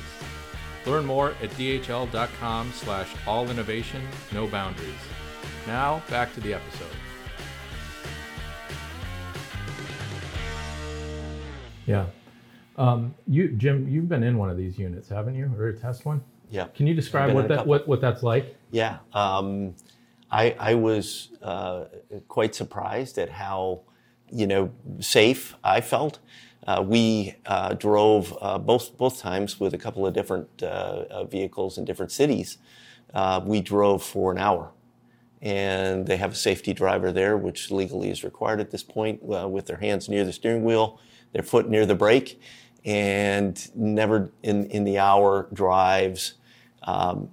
Learn 0.86 1.06
more 1.06 1.30
at 1.42 1.50
dhl.com 1.50 2.70
slash 2.72 3.08
all 3.26 3.50
innovation, 3.50 4.06
no 4.32 4.46
boundaries. 4.46 4.94
Now, 5.66 6.00
back 6.08 6.32
to 6.34 6.40
the 6.40 6.54
episode. 6.54 6.86
Yeah. 11.84 12.06
Um, 12.76 13.16
you, 13.26 13.48
Jim, 13.48 13.88
you've 13.88 14.08
been 14.08 14.22
in 14.22 14.38
one 14.38 14.50
of 14.50 14.56
these 14.56 14.78
units, 14.78 15.08
haven't 15.08 15.34
you, 15.34 15.52
or 15.58 15.66
a 15.70 15.76
test 15.76 16.04
one? 16.04 16.22
Yeah. 16.50 16.66
Can 16.74 16.86
you 16.86 16.94
describe 16.94 17.34
what 17.34 17.48
that 17.48 17.66
what, 17.66 17.86
what 17.86 18.00
that's 18.00 18.22
like? 18.22 18.56
Yeah, 18.70 18.98
um, 19.12 19.74
I, 20.30 20.54
I 20.58 20.74
was 20.74 21.30
uh, 21.42 21.84
quite 22.28 22.54
surprised 22.54 23.18
at 23.18 23.30
how, 23.30 23.80
you 24.30 24.46
know, 24.46 24.70
safe 25.00 25.56
I 25.64 25.80
felt. 25.80 26.18
Uh, 26.66 26.82
we 26.86 27.34
uh, 27.46 27.72
drove 27.74 28.36
uh, 28.42 28.58
both 28.58 28.96
both 28.98 29.18
times 29.20 29.58
with 29.58 29.72
a 29.72 29.78
couple 29.78 30.06
of 30.06 30.12
different 30.12 30.48
uh, 30.62 31.04
uh, 31.10 31.24
vehicles 31.24 31.78
in 31.78 31.84
different 31.84 32.12
cities. 32.12 32.58
Uh, 33.14 33.40
we 33.42 33.62
drove 33.62 34.02
for 34.02 34.30
an 34.30 34.38
hour, 34.38 34.70
and 35.40 36.06
they 36.06 36.18
have 36.18 36.32
a 36.32 36.36
safety 36.36 36.74
driver 36.74 37.10
there, 37.10 37.38
which 37.38 37.70
legally 37.70 38.10
is 38.10 38.22
required 38.22 38.60
at 38.60 38.70
this 38.70 38.82
point, 38.82 39.20
uh, 39.32 39.48
with 39.48 39.64
their 39.64 39.78
hands 39.78 40.10
near 40.10 40.24
the 40.26 40.32
steering 40.32 40.62
wheel, 40.62 41.00
their 41.32 41.42
foot 41.42 41.70
near 41.70 41.86
the 41.86 41.94
brake, 41.94 42.38
and 42.84 43.74
never 43.74 44.30
in 44.42 44.66
in 44.66 44.84
the 44.84 44.98
hour 44.98 45.48
drives. 45.54 46.34
Um, 46.88 47.28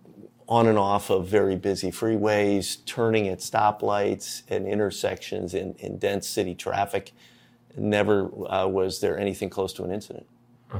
on 0.47 0.67
and 0.67 0.77
off 0.77 1.09
of 1.09 1.27
very 1.27 1.55
busy 1.55 1.91
freeways, 1.91 2.85
turning 2.85 3.29
at 3.29 3.39
stoplights 3.39 4.43
and 4.49 4.67
intersections 4.67 5.53
in, 5.53 5.73
in 5.75 5.97
dense 5.97 6.27
city 6.27 6.53
traffic. 6.53 7.13
Never 7.77 8.29
uh, 8.51 8.67
was 8.67 8.99
there 8.99 9.17
anything 9.17 9.49
close 9.49 9.73
to 9.73 9.83
an 9.83 9.91
incident. 9.91 10.27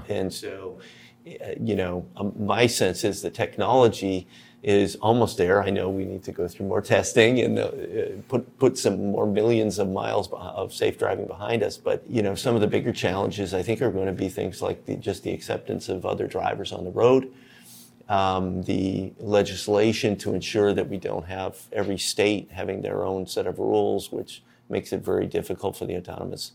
And 0.10 0.32
so, 0.32 0.80
uh, 1.28 1.52
you 1.60 1.76
know, 1.76 2.06
um, 2.18 2.34
my 2.38 2.68
sense 2.68 3.04
is 3.04 3.22
the 3.22 3.30
technology 3.30 4.28
is 4.62 4.96
almost 4.98 5.38
there. 5.38 5.64
I 5.64 5.70
know 5.70 5.90
we 5.90 6.06
need 6.06 6.24
to 6.24 6.32
go 6.32 6.48
through 6.48 6.68
more 6.68 6.82
testing 6.96 7.40
and 7.40 7.58
uh, 7.58 7.72
put 8.28 8.60
put 8.60 8.78
some 8.78 9.12
more 9.12 9.26
millions 9.26 9.80
of 9.80 9.90
miles 9.90 10.30
of 10.32 10.74
safe 10.74 11.00
driving 11.00 11.28
behind 11.28 11.64
us. 11.64 11.78
But 11.78 12.04
you 12.10 12.22
know, 12.22 12.36
some 12.36 12.56
of 12.56 12.62
the 12.62 12.68
bigger 12.68 12.92
challenges 12.92 13.54
I 13.54 13.64
think 13.64 13.82
are 13.82 13.92
going 13.92 14.08
to 14.08 14.14
be 14.14 14.30
things 14.30 14.62
like 14.62 14.86
the, 14.86 14.96
just 14.96 15.24
the 15.24 15.32
acceptance 15.32 15.90
of 15.90 16.06
other 16.06 16.28
drivers 16.28 16.72
on 16.72 16.84
the 16.84 16.92
road 16.92 17.32
um, 18.08 18.64
the 18.64 19.14
legislation 19.20 20.16
to 20.18 20.34
ensure 20.34 20.74
that 20.74 20.90
we 20.90 20.98
don't 20.98 21.26
have 21.26 21.58
every 21.72 21.98
state 21.98 22.52
having 22.52 22.82
their 22.82 23.04
own 23.04 23.26
set 23.26 23.48
of 23.48 23.60
rules, 23.60 24.12
which 24.12 24.44
makes 24.70 24.94
it 24.94 25.02
very 25.02 25.26
difficult 25.26 25.76
for 25.76 25.86
the 25.86 25.96
autonomous 25.96 26.52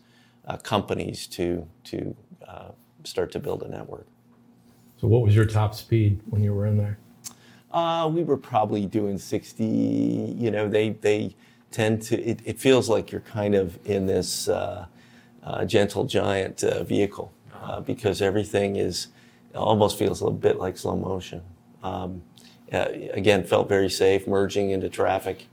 uh, 0.47 0.57
companies 0.57 1.27
to 1.27 1.67
to 1.85 2.17
uh, 2.47 2.71
start 3.05 3.33
to 3.33 3.39
build 3.39 3.63
a 3.63 3.69
network. 3.69 4.07
So, 5.01 5.09
what 5.09 5.23
was 5.23 5.35
your 5.35 5.47
top 5.47 5.75
speed 5.75 6.21
when 6.27 6.43
you 6.43 6.53
were 6.53 6.67
in 6.67 6.77
there? 6.77 6.99
Uh, 7.73 8.11
we 8.13 8.25
were 8.25 8.37
probably 8.37 8.85
doing 8.87 9.17
60. 9.17 9.65
You 9.65 10.51
know, 10.51 10.69
they 10.69 10.91
they 10.91 11.35
tend 11.71 12.03
to. 12.03 12.21
It, 12.21 12.41
it 12.45 12.59
feels 12.59 12.89
like 12.89 13.11
you're 13.11 13.21
kind 13.23 13.55
of 13.55 13.79
in 13.87 14.07
this 14.07 14.49
uh, 14.49 14.87
uh, 15.43 15.65
gentle 15.65 16.05
giant 16.05 16.63
uh, 16.65 16.85
vehicle 16.85 17.33
uh, 17.55 17.81
because 17.81 18.21
everything 18.21 18.77
is 18.77 19.09
almost 19.55 19.99
feels 19.99 20.21
a 20.21 20.25
little 20.25 20.39
bit 20.39 20.59
like 20.59 20.77
slow 20.79 20.97
motion. 20.97 21.43
Um, 21.83 22.23
uh, 22.73 22.87
again, 23.13 23.45
felt 23.45 23.69
very 23.69 23.91
safe 23.91 24.27
merging 24.27 24.71
into 24.71 24.89
traffic 24.89 25.47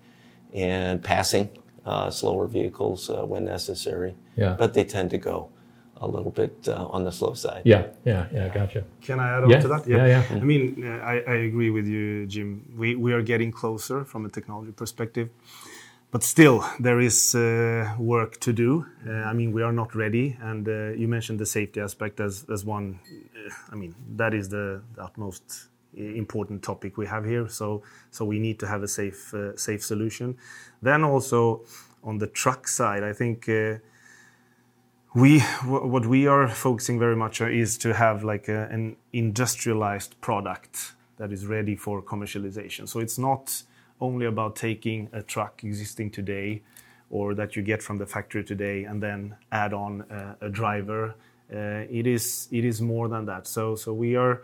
and 0.54 1.04
passing 1.04 1.50
uh, 1.86 2.10
slower 2.12 2.48
vehicles 2.48 3.10
uh, 3.10 3.26
when 3.26 3.46
necessary. 3.46 4.16
Yeah. 4.36 4.56
But 4.58 4.74
they 4.74 4.84
tend 4.84 5.10
to 5.12 5.18
go 5.18 5.50
a 6.00 6.08
little 6.08 6.32
bit 6.32 6.68
uh, 6.68 6.86
on 6.92 7.04
the 7.06 7.12
slow 7.12 7.34
side. 7.34 7.64
Yeah, 7.66 7.88
yeah, 8.06 8.28
yeah. 8.32 8.50
Gotcha. 8.50 8.84
Can 9.02 9.20
I 9.20 9.38
add 9.38 9.44
on 9.44 9.50
Yeah, 9.50 9.60
to 9.62 9.68
that? 9.70 9.88
yeah, 9.88 10.06
yeah. 10.06 10.24
I 10.30 10.40
mean, 10.40 10.84
uh, 10.86 10.90
I, 11.04 11.24
I 11.28 11.36
agree 11.50 11.72
with 11.72 11.88
you, 11.88 12.28
Jim. 12.28 12.64
We, 12.78 12.96
we 12.96 13.14
are 13.14 13.24
getting 13.24 13.52
closer 13.52 14.06
from 14.06 14.26
a 14.26 14.30
technology 14.30 14.72
perspective, 14.72 15.30
but 16.12 16.24
still, 16.24 16.66
there 16.80 17.00
is 17.00 17.36
uh, 17.36 17.94
work 18.00 18.40
to 18.40 18.54
do. 18.54 18.86
Uh, 19.06 19.12
I 19.12 19.34
mean, 19.34 19.52
we 19.52 19.62
are 19.62 19.74
not 19.74 19.96
ready. 19.96 20.38
And 20.42 20.68
uh, 20.68 20.90
you 20.90 21.08
mentioned 21.08 21.40
the 21.40 21.46
safety 21.46 21.82
aspect 21.82 22.20
as, 22.20 22.46
as 22.52 22.64
one. 22.64 23.00
I 23.72 23.76
mean, 23.76 23.94
that 24.16 24.34
is 24.34 24.50
the, 24.50 24.82
utmost 24.98 25.70
important 25.96 26.62
topic 26.62 26.96
we 26.98 27.08
have 27.08 27.26
here. 27.26 27.48
So, 27.48 27.82
so 28.12 28.24
we 28.24 28.40
need 28.40 28.60
to 28.60 28.68
have 28.68 28.84
a 28.84 28.88
safe, 28.88 29.34
safe 29.56 29.84
solution. 29.84 30.38
Then 30.82 31.04
also 31.04 31.62
on 32.04 32.20
the 32.20 32.28
truck 32.28 32.68
side, 32.68 33.04
I 33.04 33.14
think. 33.14 33.50
We 35.16 35.40
wh- 35.40 35.86
what 35.86 36.06
we 36.06 36.28
are 36.28 36.48
focusing 36.48 37.00
very 37.00 37.16
much 37.16 37.42
is 37.42 37.78
to 37.80 37.94
have 37.94 38.24
like 38.24 38.48
a, 38.50 38.68
an 38.70 38.98
industrialized 39.14 40.20
product 40.22 40.94
that 41.18 41.32
is 41.32 41.48
ready 41.48 41.76
for 41.76 42.02
commercialization 42.04 42.88
so 42.88 43.00
it's 43.00 43.18
not 43.18 43.64
only 44.00 44.26
about 44.26 44.56
taking 44.56 45.10
a 45.14 45.22
truck 45.22 45.64
existing 45.64 46.12
today 46.12 46.62
or 47.10 47.34
that 47.34 47.56
you 47.56 47.62
get 47.62 47.82
from 47.82 47.98
the 47.98 48.06
factory 48.06 48.44
today 48.44 48.84
and 48.84 49.02
then 49.02 49.36
add 49.52 49.74
on 49.74 50.02
uh, 50.04 50.36
a 50.42 50.50
driver 50.50 51.16
uh, 51.54 51.86
it 51.90 52.06
is 52.06 52.48
it 52.52 52.66
is 52.66 52.82
more 52.82 53.08
than 53.08 53.26
that 53.26 53.48
so 53.48 53.76
so 53.76 53.94
we 53.94 54.16
are 54.16 54.42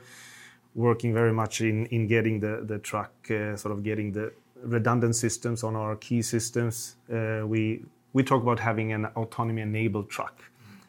working 0.75 1.13
very 1.13 1.33
much 1.33 1.61
in 1.61 1.85
in 1.87 2.07
getting 2.07 2.39
the 2.39 2.63
the 2.65 2.79
truck 2.79 3.11
uh, 3.29 3.55
sort 3.55 3.73
of 3.73 3.83
getting 3.83 4.11
the 4.11 4.31
redundant 4.63 5.15
systems 5.15 5.63
on 5.63 5.75
our 5.75 5.95
key 5.97 6.21
systems. 6.21 6.95
We 7.09 8.23
talk 8.23 8.43
about 8.43 8.59
having 8.59 8.93
an 8.93 9.05
autonomy-enabled 9.05 10.09
truck. 10.09 10.43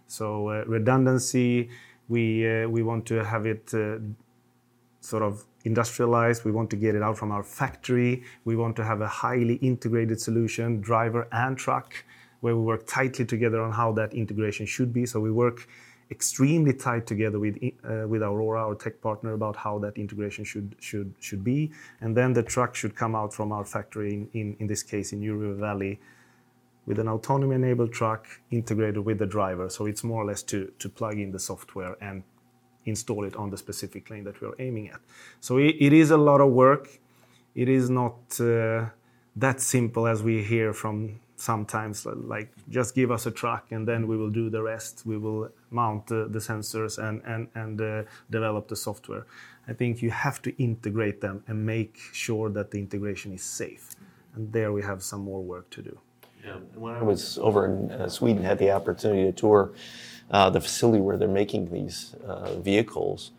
So 0.07 0.49
redundancy, 0.67 1.71
we 2.09 2.67
want 2.67 3.07
to 3.07 3.25
have 3.25 3.47
it 3.47 3.73
sort 5.05 5.23
of 5.23 5.45
industrialized. 5.65 6.45
We 6.45 6.53
want 6.53 6.71
to 6.71 6.77
get 6.77 6.95
it 6.95 7.03
out 7.03 7.19
from 7.19 7.31
our 7.31 7.43
factory. 7.43 8.25
We 8.45 8.57
want 8.57 8.75
to 8.77 8.85
have 8.85 9.01
a 9.03 9.09
highly 9.09 9.57
integrated 9.57 10.21
solution, 10.21 10.81
driver 10.81 11.29
and 11.31 11.59
truck, 11.59 12.05
where 12.41 12.57
we 12.57 12.63
work 12.63 12.87
tightly 12.87 13.25
together 13.25 13.61
on 13.63 13.73
how 13.73 13.93
that 13.93 14.15
integration 14.15 14.67
should 14.67 14.93
be. 14.93 15.05
So 15.07 15.21
we 15.21 15.31
work 15.31 15.69
extremely 16.11 16.73
tight 16.73 17.07
together 17.07 17.39
with 17.39 17.57
eh, 17.63 18.05
with 18.13 18.23
Aurora, 18.23 18.61
our 18.67 18.75
tech 18.75 19.01
partner, 19.01 19.33
about 19.33 19.57
how 19.57 19.79
that 19.85 19.95
integration 19.97 20.45
should 20.45 20.75
should 20.79 21.15
should 21.21 21.45
be. 21.45 21.73
And 22.01 22.17
then 22.17 22.33
the 22.33 22.43
truck 22.43 22.75
should 22.75 22.95
come 22.95 23.15
out 23.15 23.33
from 23.35 23.53
our 23.53 23.65
factory, 23.65 24.13
in 24.15 24.29
in, 24.33 24.57
in 24.61 24.67
this 24.67 24.83
case, 24.83 25.13
in 25.13 25.21
New 25.21 25.37
River 25.37 25.59
Valley, 25.69 26.01
with 26.87 26.99
an 26.99 27.09
autonomy-enabled 27.09 27.93
truck 27.93 28.27
integrated 28.51 29.05
with 29.05 29.19
the 29.19 29.27
driver. 29.27 29.69
So 29.69 29.87
it's 29.87 30.05
more 30.05 30.23
or 30.23 30.27
less 30.27 30.43
to 30.45 30.59
to 30.79 30.89
plug 30.89 31.19
in 31.19 31.31
the 31.33 31.39
software 31.51 31.97
and 32.01 32.23
install 32.87 33.25
it 33.25 33.37
on 33.37 33.51
the 33.51 33.57
specific 33.57 34.11
lane 34.11 34.25
that 34.25 34.41
we 34.41 34.49
are 34.49 34.55
aiming 34.59 34.89
at. 34.91 35.01
So 35.41 35.59
it, 35.59 35.77
it 35.79 35.93
is 35.93 36.11
a 36.11 36.17
lot 36.17 36.41
of 36.41 36.51
work. 36.51 36.89
It 37.55 37.69
is 37.69 37.89
not 37.91 38.19
uh, 38.41 38.87
that 39.37 39.61
simple 39.61 40.07
as 40.07 40.23
we 40.23 40.43
hear 40.43 40.73
from 40.73 41.21
sometimes, 41.37 42.07
like, 42.07 42.49
"Just 42.69 42.95
give 42.95 43.11
us 43.11 43.27
a 43.27 43.31
truck, 43.31 43.73
and 43.73 43.87
then 43.87 44.07
we 44.07 44.17
will 44.17 44.31
do 44.31 44.51
the 44.51 44.63
rest. 44.63 45.03
We 45.05 45.17
will 45.19 45.51
mount 45.71 46.11
uh, 46.11 46.27
the 46.29 46.39
sensors 46.39 46.99
and 46.99 47.23
and 47.25 47.49
and 47.55 47.81
uh, 47.81 48.03
develop 48.31 48.69
the 48.69 48.77
software." 48.77 49.27
I 49.67 49.73
think 49.73 50.03
you 50.03 50.11
have 50.11 50.43
to 50.43 50.51
integrate 50.63 51.21
them 51.21 51.43
and 51.49 51.65
make 51.65 51.99
sure 52.13 52.51
that 52.51 52.71
the 52.71 52.79
integration 52.79 53.33
is 53.33 53.43
safe, 53.43 53.97
and 54.35 54.53
there 54.53 54.73
we 54.73 54.83
have 54.83 55.03
some 55.03 55.23
more 55.23 55.43
work 55.43 55.71
to 55.71 55.83
do. 55.83 55.99
Yeah. 56.45 56.59
When 56.75 56.95
I 56.95 57.03
was 57.03 57.39
over 57.39 57.67
in 57.67 58.11
Sweden, 58.11 58.43
had 58.43 58.59
the 58.59 58.71
opportunity 58.71 59.25
to 59.25 59.33
tour 59.33 59.73
Uh, 60.31 60.51
the 60.51 60.61
facility 60.61 61.01
where 61.01 61.17
they're 61.17 61.29
making 61.29 61.71
these 61.71 62.15
uh, 62.27 62.55
vehicles, 62.55 63.31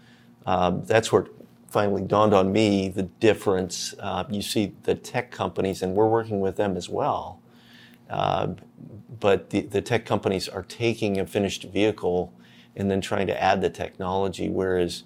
um, 0.45 0.83
that's 0.85 1.11
where 1.11 1.23
it 1.23 1.31
finally 1.67 2.03
dawned 2.03 2.33
on 2.33 2.51
me 2.53 2.87
the 2.87 3.03
difference. 3.03 3.95
Uh, 3.99 4.23
you 4.29 4.41
see 4.41 4.73
the 4.83 4.95
tech 4.95 5.31
companies, 5.31 5.81
and 5.81 5.95
we're 5.95 6.07
working 6.07 6.39
with 6.39 6.55
them 6.55 6.77
as 6.77 6.87
well, 6.87 7.39
um, 8.09 8.55
but 9.19 9.49
the 9.49 9.81
tech 9.81 10.05
companies 10.05 10.47
are 10.47 10.63
taking 10.63 11.19
a 11.19 11.25
finished 11.25 11.63
vehicle 11.63 12.31
and 12.75 12.89
then 12.89 13.01
trying 13.01 13.27
to 13.27 13.43
add 13.43 13.61
the 13.61 13.69
technology, 13.69 14.47
whereas 14.47 15.03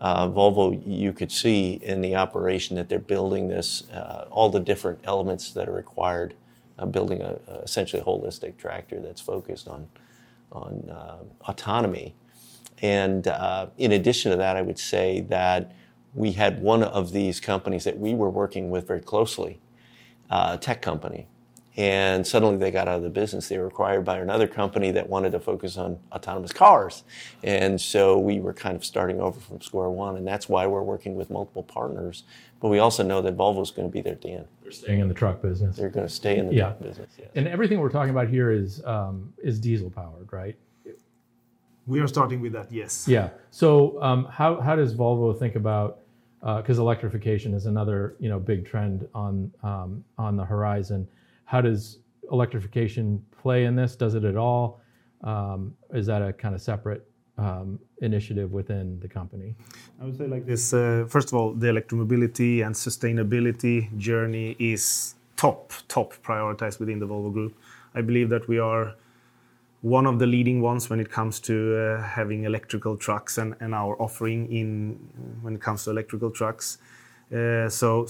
Volvo, 0.00 0.80
you 0.86 1.12
could 1.12 1.32
see 1.32 1.80
in 1.82 2.02
the 2.02 2.14
operation 2.14 2.76
that 2.76 2.88
they're 2.88 2.98
building 2.98 3.48
this, 3.48 3.84
all 4.30 4.50
the 4.50 4.60
different 4.60 4.98
elements 5.04 5.52
that 5.52 5.68
are 5.68 5.72
required, 5.72 6.34
building 6.90 7.22
a, 7.22 7.38
essentially 7.62 8.02
a 8.02 8.04
holistic 8.04 8.56
tractor 8.58 9.00
that's 9.00 9.20
focused 9.20 9.66
on 9.66 9.88
autonomy. 10.52 12.14
And 12.80 13.26
uh, 13.28 13.68
in 13.78 13.92
addition 13.92 14.30
to 14.32 14.36
that, 14.38 14.56
I 14.56 14.62
would 14.62 14.78
say 14.78 15.20
that 15.28 15.72
we 16.14 16.32
had 16.32 16.62
one 16.62 16.82
of 16.82 17.12
these 17.12 17.40
companies 17.40 17.84
that 17.84 17.98
we 17.98 18.14
were 18.14 18.30
working 18.30 18.70
with 18.70 18.86
very 18.86 19.00
closely, 19.00 19.60
a 20.30 20.58
tech 20.58 20.82
company, 20.82 21.28
and 21.76 22.26
suddenly 22.26 22.56
they 22.56 22.70
got 22.70 22.86
out 22.88 22.96
of 22.96 23.02
the 23.02 23.08
business. 23.10 23.48
They 23.48 23.58
were 23.58 23.66
acquired 23.66 24.04
by 24.04 24.18
another 24.18 24.46
company 24.46 24.90
that 24.90 25.08
wanted 25.08 25.32
to 25.32 25.40
focus 25.40 25.76
on 25.78 25.98
autonomous 26.12 26.52
cars. 26.52 27.04
And 27.42 27.80
so 27.80 28.18
we 28.18 28.40
were 28.40 28.52
kind 28.52 28.76
of 28.76 28.84
starting 28.84 29.20
over 29.20 29.40
from 29.40 29.60
square 29.60 29.88
one, 29.88 30.16
and 30.16 30.26
that's 30.26 30.48
why 30.48 30.66
we're 30.66 30.82
working 30.82 31.14
with 31.14 31.30
multiple 31.30 31.62
partners. 31.62 32.24
But 32.60 32.68
we 32.68 32.78
also 32.78 33.02
know 33.02 33.22
that 33.22 33.36
Volvo's 33.36 33.70
gonna 33.70 33.88
be 33.88 34.02
there 34.02 34.12
at 34.12 34.20
the 34.22 34.32
end. 34.32 34.46
They're 34.62 34.70
staying 34.70 35.00
in 35.00 35.08
the 35.08 35.14
truck 35.14 35.40
business. 35.42 35.76
They're 35.76 35.88
gonna 35.88 36.08
stay 36.08 36.36
in 36.38 36.48
the 36.48 36.56
truck 36.56 36.80
business. 36.80 37.08
Yeah. 37.18 37.26
Yes. 37.34 37.46
Everything 37.50 37.80
we're 37.80 37.88
talking 37.88 38.10
about 38.10 38.28
here 38.28 38.50
is 38.50 38.84
um, 38.84 39.32
is 39.42 39.58
diesel-powered, 39.58 40.32
right? 40.32 40.56
We 41.86 41.98
are 42.00 42.06
starting 42.06 42.40
with 42.40 42.52
that, 42.52 42.70
yes. 42.70 43.08
Yeah. 43.08 43.30
So 43.50 44.00
um, 44.00 44.26
how 44.26 44.60
how 44.60 44.76
does 44.76 44.94
Volvo 44.94 45.36
think 45.36 45.56
about 45.56 45.98
uh, 46.42 46.60
'cause 46.62 46.78
electrification 46.78 47.54
is 47.54 47.66
another, 47.66 48.14
you 48.18 48.28
know, 48.28 48.38
big 48.38 48.64
trend 48.66 49.08
on 49.14 49.52
um, 49.62 50.04
the 50.36 50.44
horizon. 50.44 51.08
How 51.52 51.60
does 51.60 51.98
electrification 52.32 53.22
play 53.42 53.66
in 53.66 53.76
this? 53.76 53.94
Does 53.94 54.14
it 54.14 54.24
at 54.24 54.36
all? 54.36 54.80
Um, 55.22 55.74
is 55.92 56.06
that 56.06 56.22
a 56.22 56.32
kinda 56.32 56.58
separate 56.58 57.06
um, 57.36 57.78
initiative 58.00 58.54
within 58.54 58.98
the 59.00 59.08
company? 59.08 59.54
I 60.00 60.06
would 60.06 60.16
say 60.16 60.26
like 60.26 60.46
this, 60.46 60.72
uh, 60.72 61.04
first 61.06 61.28
of 61.28 61.34
all, 61.34 61.52
the 61.52 61.66
electromobility 61.66 62.64
and 62.64 62.74
sustainability 62.74 63.94
journey 63.98 64.56
is 64.58 65.14
top 65.36 65.74
top 65.88 66.14
prioritized 66.22 66.80
within 66.80 66.98
the 66.98 67.06
Volvo 67.06 67.30
Group. 67.30 67.54
I 67.94 68.00
believe 68.00 68.30
that 68.30 68.48
we 68.48 68.58
are 68.58 68.94
one 69.82 70.06
of 70.06 70.18
the 70.18 70.26
leading 70.26 70.62
ones 70.62 70.88
when 70.88 71.00
it 71.00 71.10
comes 71.10 71.38
to 71.40 71.76
uh, 71.76 72.02
having 72.02 72.44
electrical 72.44 72.96
trucks 72.96 73.36
and 73.36 73.74
our 73.74 74.00
offering 74.00 74.50
in 74.50 74.72
when 75.42 75.54
it 75.56 75.60
comes 75.60 75.84
to 75.84 75.90
electrical 75.90 76.30
trucks. 76.30 76.78
Uh, 77.32 77.66
so 77.68 78.06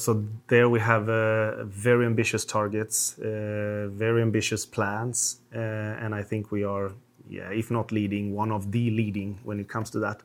there 0.48 0.68
we 0.68 0.80
have 0.80 1.08
uh, 1.08 1.64
very 1.64 2.06
ambitious 2.06 2.44
targets, 2.44 3.18
uh, 3.20 3.86
very 3.92 4.20
ambitious 4.20 4.66
plans. 4.66 5.38
And 5.52 6.14
I 6.14 6.22
think 6.22 6.50
we 6.50 6.64
are, 6.64 6.92
yeah, 7.28 7.48
if 7.50 7.70
not 7.70 7.92
leading, 7.92 8.34
one 8.34 8.50
of 8.50 8.72
the 8.72 8.90
leading 8.90 9.38
when 9.44 9.60
it 9.60 9.68
comes 9.68 9.90
to 9.90 10.00
that. 10.00 10.22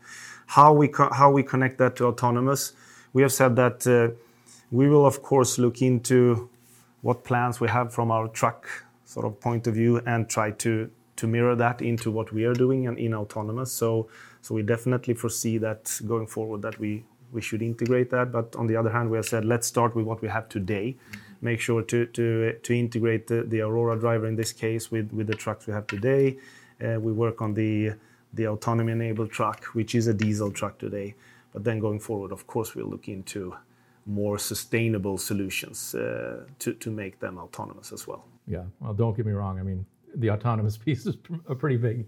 How 0.48 0.74
we 0.74 1.44
connect 1.44 1.78
that 1.78 1.96
to 1.98 2.06
autonomous, 2.06 2.74
we 3.14 3.22
have 3.22 3.32
said 3.32 3.56
that 3.58 4.16
we 4.72 4.90
will 4.90 5.06
of 5.06 5.22
course 5.22 5.60
look 5.60 5.82
into 5.82 6.50
what 7.02 7.24
plans 7.24 7.60
we 7.60 7.68
have 7.70 7.94
from 7.94 8.12
our 8.12 8.28
truck 8.28 8.68
sort 9.06 9.26
of 9.26 9.40
point 9.40 9.68
of 9.68 9.76
view 9.76 10.02
and 10.06 10.28
try 10.28 10.52
to 10.52 10.90
mirror 11.24 11.56
that 11.56 11.82
into 11.82 12.12
what 12.12 12.32
we 12.32 12.46
are 12.46 12.54
doing 12.54 12.86
in 12.86 13.14
autonomous. 13.14 13.72
So 13.72 14.08
we 14.50 14.64
definitely 14.64 15.14
foresee 15.14 15.58
that 15.60 16.00
going 16.08 16.28
forward 16.28 16.62
that 16.64 16.80
we 16.80 17.04
should 17.42 17.62
integrate 17.62 18.10
that. 18.12 18.32
But 18.32 18.56
on 18.56 18.68
the 18.68 18.76
other 18.76 18.90
hand, 18.90 19.10
we 19.10 19.18
have 19.18 19.26
said, 19.26 19.46
"Let's 19.46 19.68
start 19.68 19.96
with 19.96 20.06
what 20.06 20.22
we 20.22 20.28
have 20.30 20.50
today. 20.50 20.96
Mm-hmm. 20.96 21.46
Make 21.50 21.60
sure 21.60 21.82
to 21.84 22.06
to 22.06 22.54
to 22.54 22.74
integrate 22.74 23.28
the 23.28 23.62
Aurora 23.62 24.00
Driver 24.00 24.28
in 24.28 24.36
this 24.36 24.54
case 24.54 24.92
with 24.92 25.12
with 25.14 25.28
the 25.28 25.36
trucks 25.36 25.68
we 25.68 25.74
have 25.74 25.88
today. 25.88 26.38
Uh, 26.82 27.00
we 27.00 27.12
work 27.12 27.42
on 27.42 27.54
the 27.54 27.94
the 28.34 28.48
autonomy-enabled 28.48 29.32
truck, 29.32 29.66
which 29.74 29.96
is 29.96 30.08
a 30.08 30.14
diesel 30.14 30.52
truck 30.52 30.78
today. 30.78 31.16
But 31.54 31.64
then 31.64 31.80
going 31.80 32.00
forward, 32.00 32.32
of 32.32 32.46
course, 32.46 32.76
we'll 32.76 32.90
look 32.90 33.08
into 33.08 33.56
more 34.06 34.38
sustainable 34.38 35.18
solutions 35.18 35.96
uh, 35.96 36.46
to 36.60 36.74
to 36.74 36.92
make 36.92 37.20
them 37.20 37.38
autonomous 37.38 37.92
as 37.92 38.08
well. 38.08 38.26
Yeah. 38.48 38.64
Well, 38.80 38.94
don't 38.94 39.16
get 39.16 39.26
me 39.26 39.34
wrong. 39.34 39.60
I 39.60 39.64
mean, 39.64 39.86
the 40.18 40.32
autonomous 40.32 40.78
piece 40.86 41.06
is 41.06 41.16
a 41.48 41.56
pretty 41.56 41.78
big. 41.78 42.08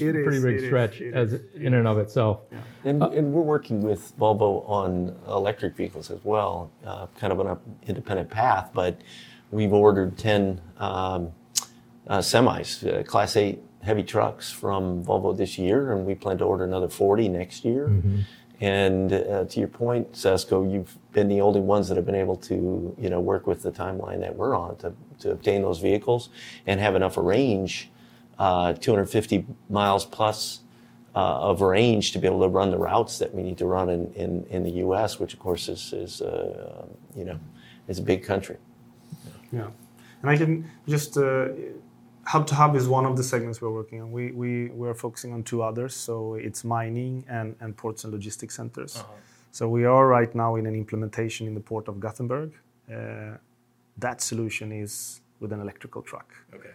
It 0.00 0.16
is. 0.16 0.24
Pretty 0.24 0.42
big 0.42 0.66
stretch 0.66 1.00
as 1.00 1.40
in 1.54 1.74
and 1.74 1.86
of 1.88 1.98
itself. 1.98 2.40
Yeah. 2.84 2.92
Uh, 2.92 3.08
we're 3.08 3.42
working 3.42 3.82
with 3.82 4.16
Volvo 4.18 4.68
on 4.68 5.16
electric 5.26 5.76
vehicles 5.76 6.10
as 6.10 6.20
well, 6.24 6.70
uh, 6.86 7.06
kind 7.18 7.32
of 7.32 7.40
on 7.40 7.46
an 7.48 7.58
independent 7.86 8.30
path, 8.30 8.70
but 8.72 9.00
we've 9.50 9.72
ordered 9.72 10.16
10 10.18 10.60
um, 10.78 11.32
uh, 12.06 12.18
semis, 12.18 13.06
Class 13.06 13.36
8 13.36 13.62
heavy 13.82 14.02
trucks 14.02 14.50
from 14.50 15.04
Volvo 15.04 15.36
this 15.36 15.58
year, 15.58 15.92
and 15.92 16.06
we 16.06 16.14
plan 16.14 16.38
to 16.38 16.44
order 16.44 16.64
another 16.64 16.88
40 16.88 17.28
next 17.28 17.64
year. 17.64 17.88
Mm-hmm. 17.88 18.20
And 18.62 19.12
uh, 19.12 19.44
to 19.46 19.58
your 19.58 19.68
point, 19.68 20.12
Sasko, 20.12 20.72
you've 20.72 20.96
been 21.12 21.26
the 21.26 21.40
only 21.40 21.60
ones 21.60 21.88
that 21.88 21.96
have 21.96 22.06
been 22.06 22.14
able 22.14 22.36
to, 22.36 22.94
you 22.96 23.10
know, 23.10 23.18
work 23.18 23.44
with 23.44 23.62
the 23.62 23.72
timeline 23.72 24.20
that 24.20 24.36
we're 24.36 24.56
on 24.56 24.76
to 24.76 24.94
to 25.18 25.32
obtain 25.32 25.62
those 25.62 25.80
vehicles 25.80 26.28
and 26.64 26.78
have 26.78 26.94
enough 26.94 27.16
range, 27.16 27.90
uh, 28.38 28.72
250 28.74 29.46
miles 29.68 30.04
plus 30.04 30.60
uh, 31.16 31.18
of 31.18 31.60
range 31.60 32.12
to 32.12 32.20
be 32.20 32.28
able 32.28 32.40
to 32.40 32.48
run 32.48 32.70
the 32.70 32.78
routes 32.78 33.18
that 33.18 33.34
we 33.34 33.42
need 33.42 33.58
to 33.58 33.66
run 33.66 33.90
in 33.90 34.12
in, 34.14 34.46
in 34.48 34.62
the 34.62 34.70
U.S., 34.86 35.18
which 35.18 35.34
of 35.34 35.40
course 35.40 35.68
is, 35.68 35.92
is 35.92 36.20
you 37.16 37.24
know, 37.24 37.40
is 37.88 37.98
a 37.98 38.02
big 38.02 38.22
country. 38.22 38.58
Yeah. 39.50 39.70
And 40.22 40.30
I 40.30 40.36
can 40.36 40.70
just 40.86 41.18
hub-to-hub 42.24 42.76
is 42.76 42.86
one 42.88 43.04
of 43.04 43.16
the 43.16 43.22
segments 43.22 43.60
we're 43.60 43.70
working 43.70 44.00
on. 44.02 44.12
We, 44.12 44.32
we, 44.32 44.68
we're 44.68 44.94
focusing 44.94 45.32
on 45.32 45.42
two 45.42 45.62
others, 45.62 45.94
so 45.94 46.34
it's 46.34 46.64
mining 46.64 47.24
and 47.28 47.56
and 47.60 47.76
ports 47.76 48.04
and 48.04 48.12
logistics 48.12 48.54
centers. 48.54 48.96
Uh-huh. 48.96 49.68
We 49.68 49.84
are 49.84 50.06
right 50.06 50.34
now 50.34 50.56
in 50.56 50.66
an 50.66 50.74
implementation 50.74 51.46
in 51.46 51.54
the 51.54 51.60
Port 51.60 51.88
of 51.88 52.00
Gothenburg. 52.00 52.52
Uh, 52.90 53.36
that 53.98 54.20
solution 54.20 54.72
is 54.72 55.20
with 55.40 55.52
an 55.52 55.60
electrical 55.60 56.02
truck. 56.02 56.34
Okay. 56.54 56.70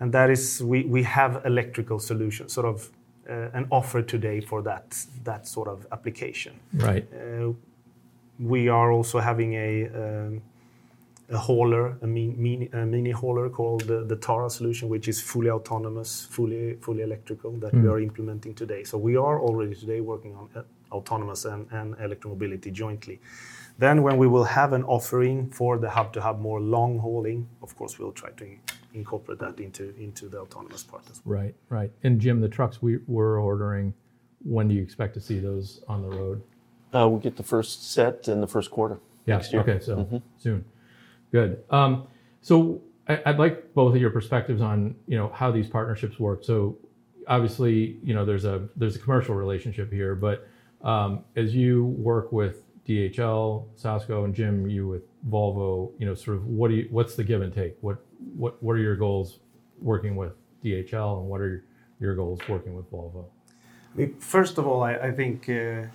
And 0.00 0.12
that 0.12 0.30
is, 0.30 0.62
we 0.62 0.84
we 0.84 1.02
have 1.04 1.42
electrical 1.44 1.98
solutions, 1.98 2.52
sort 2.52 2.66
of, 2.66 2.90
uh, 3.28 3.58
an 3.58 3.66
offer 3.70 4.02
today 4.02 4.40
for 4.40 4.62
that 5.24 5.46
sort 5.46 5.68
of 5.68 5.86
application. 5.92 6.52
Right. 6.74 7.06
Uh, 7.12 7.52
we 8.38 8.68
are 8.68 8.90
also 8.90 9.18
having 9.20 9.54
a 9.54 9.86
um, 9.88 10.42
hauler, 11.38 11.96
a 12.02 12.06
mini 12.06 13.10
hauler 13.10 13.48
called 13.48 13.82
the 13.82 14.16
TARA 14.16 14.50
solution, 14.50 14.88
which 14.88 15.08
is 15.08 15.20
fully 15.20 15.50
autonomous, 15.50 16.24
fully 16.24 16.74
fully 16.80 17.02
electrical. 17.02 17.52
Mm 17.52 17.60
that 17.60 17.74
we 17.74 17.80
hmm. 17.80 17.90
are 17.90 18.00
implementing 18.00 18.54
today. 18.54 18.84
So 18.84 18.98
we 18.98 19.16
are 19.16 19.40
already 19.40 19.74
today 19.74 20.00
working 20.00 20.34
on 20.34 20.48
uh, 20.56 20.62
autonomous 20.92 21.44
and 21.44 21.66
and 21.70 21.96
electromobility 21.96 22.72
jointly. 22.72 23.20
Then 23.78 24.02
when 24.02 24.18
we 24.18 24.26
will 24.26 24.44
have 24.44 24.72
an 24.72 24.84
offering 24.84 25.50
for 25.50 25.78
the 25.78 25.88
hub-to-hub 25.88 26.38
more 26.38 26.60
long 26.60 26.98
hauling, 26.98 27.48
of 27.62 27.74
course, 27.76 27.98
we'll 27.98 28.12
try 28.12 28.30
to 28.32 28.46
incorporate 28.94 29.38
that 29.38 29.58
into 29.60 29.94
into 29.98 30.28
the 30.28 30.38
autonomous 30.38 30.82
part 30.82 31.04
as 31.10 31.20
well. 31.24 31.38
Right. 31.40 31.54
Right. 31.68 31.90
And 32.02 32.20
Jim, 32.20 32.40
the 32.40 32.48
trucks 32.48 32.82
we 32.82 32.98
were 33.06 33.38
ordering, 33.38 33.94
when 34.44 34.68
do 34.68 34.74
you 34.74 34.82
expect 34.82 35.14
to 35.14 35.20
see 35.20 35.38
those 35.38 35.82
on 35.88 36.02
the 36.02 36.10
road? 36.10 36.42
Uh, 36.92 37.08
we'll 37.08 37.20
get 37.20 37.36
the 37.36 37.42
first 37.42 37.92
set 37.92 38.28
in 38.28 38.40
the 38.40 38.48
first 38.48 38.70
quarter 38.70 38.98
next 39.26 39.52
year. 39.52 39.62
Okay. 39.62 39.80
So 39.80 39.96
mm-hmm. 39.96 40.18
soon. 40.38 40.64
Good. 41.32 41.62
Um, 41.70 42.06
so 42.40 42.82
I'd 43.08 43.38
like 43.38 43.74
both 43.74 43.94
of 43.94 44.00
your 44.00 44.10
perspectives 44.10 44.60
on 44.60 44.94
you 45.06 45.16
know 45.16 45.30
how 45.34 45.50
these 45.50 45.68
partnerships 45.68 46.18
work. 46.18 46.44
So 46.44 46.78
obviously, 47.26 47.98
you 48.02 48.14
know 48.14 48.24
there's 48.24 48.44
a 48.44 48.68
there's 48.76 48.96
a 48.96 48.98
commercial 48.98 49.34
relationship 49.34 49.92
here. 49.92 50.14
But 50.14 50.48
um, 50.82 51.24
as 51.36 51.54
you 51.54 51.84
work 51.84 52.32
with 52.32 52.62
DHL, 52.86 53.66
Sasko, 53.80 54.24
and 54.24 54.34
Jim, 54.34 54.68
you 54.68 54.86
with 54.86 55.02
Volvo, 55.28 55.92
you 55.98 56.06
know 56.06 56.14
sort 56.14 56.36
of 56.36 56.46
what 56.46 56.70
do 56.70 56.86
what's 56.90 57.16
the 57.16 57.24
give 57.24 57.42
and 57.42 57.52
take? 57.52 57.76
What 57.80 57.98
what 58.36 58.62
what 58.62 58.74
are 58.74 58.82
your 58.82 58.96
goals 58.96 59.40
working 59.80 60.16
with 60.16 60.32
DHL, 60.64 61.20
and 61.20 61.28
what 61.28 61.40
are 61.40 61.64
your 61.98 62.14
goals 62.14 62.40
working 62.48 62.74
with 62.74 62.90
Volvo? 62.90 63.26
First 64.20 64.58
of 64.58 64.66
all, 64.68 64.82
I 64.84 65.10
think 65.10 65.48
uh, 65.48 65.86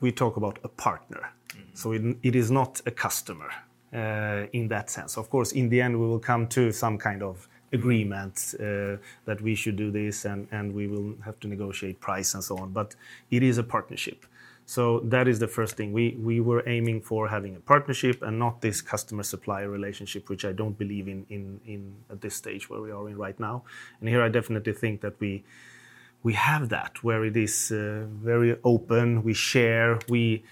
we 0.00 0.12
talk 0.12 0.36
about 0.36 0.58
a 0.62 0.68
partner. 0.68 1.32
Mm-hmm. 1.48 1.74
So 1.74 1.92
it, 1.92 2.16
it 2.22 2.36
is 2.36 2.50
not 2.50 2.80
a 2.86 2.92
customer 2.92 3.50
Uh, 3.94 4.48
in 4.52 4.66
that 4.66 4.90
sense. 4.90 5.16
Of 5.16 5.30
course, 5.30 5.52
in 5.52 5.68
the 5.68 5.80
end, 5.80 5.94
we 6.00 6.04
will 6.04 6.18
come 6.18 6.48
to 6.48 6.72
some 6.72 6.98
kind 6.98 7.22
of 7.22 7.48
agreement 7.72 8.54
uh, 8.58 8.96
that 9.24 9.40
we 9.40 9.54
should 9.54 9.76
do 9.76 9.92
this, 9.92 10.24
and 10.24 10.74
we 10.74 10.88
will 10.88 11.14
have 11.24 11.38
to 11.40 11.46
negotiate 11.48 12.00
price 12.00 12.34
and 12.34 12.42
so 12.42 12.56
on. 12.58 12.72
But 12.72 12.96
it 13.30 13.42
is 13.44 13.56
a 13.58 13.62
partnership. 13.62 14.26
So 14.66 15.00
that 15.14 15.28
is 15.28 15.38
the 15.38 15.46
first 15.46 15.76
thing. 15.76 15.92
We 15.92 16.16
we 16.18 16.40
were 16.40 16.62
aiming 16.66 17.02
for 17.02 17.28
having 17.28 17.54
a 17.54 17.60
partnership 17.60 18.22
and 18.22 18.36
not 18.36 18.60
this 18.60 18.82
customer-supplier 18.82 19.70
relationship, 19.70 20.28
which 20.28 20.44
I 20.44 20.52
don't 20.52 20.76
believe 20.76 21.06
in 21.06 21.26
in 21.28 21.94
at 22.10 22.20
this 22.20 22.34
stage 22.34 22.68
where 22.68 22.80
we 22.80 22.90
are 22.90 23.08
in 23.08 23.16
right 23.16 23.38
now. 23.38 23.62
And 24.00 24.08
here, 24.08 24.22
I 24.26 24.28
definitely 24.28 24.72
think 24.72 25.00
that 25.02 25.20
we 25.20 26.32
have 26.32 26.68
that, 26.70 27.04
where 27.04 27.24
it 27.24 27.36
is 27.36 27.70
uh, 27.70 28.06
very 28.08 28.56
open. 28.64 29.22
We 29.22 29.34
share. 29.34 29.98
We, 30.08 30.42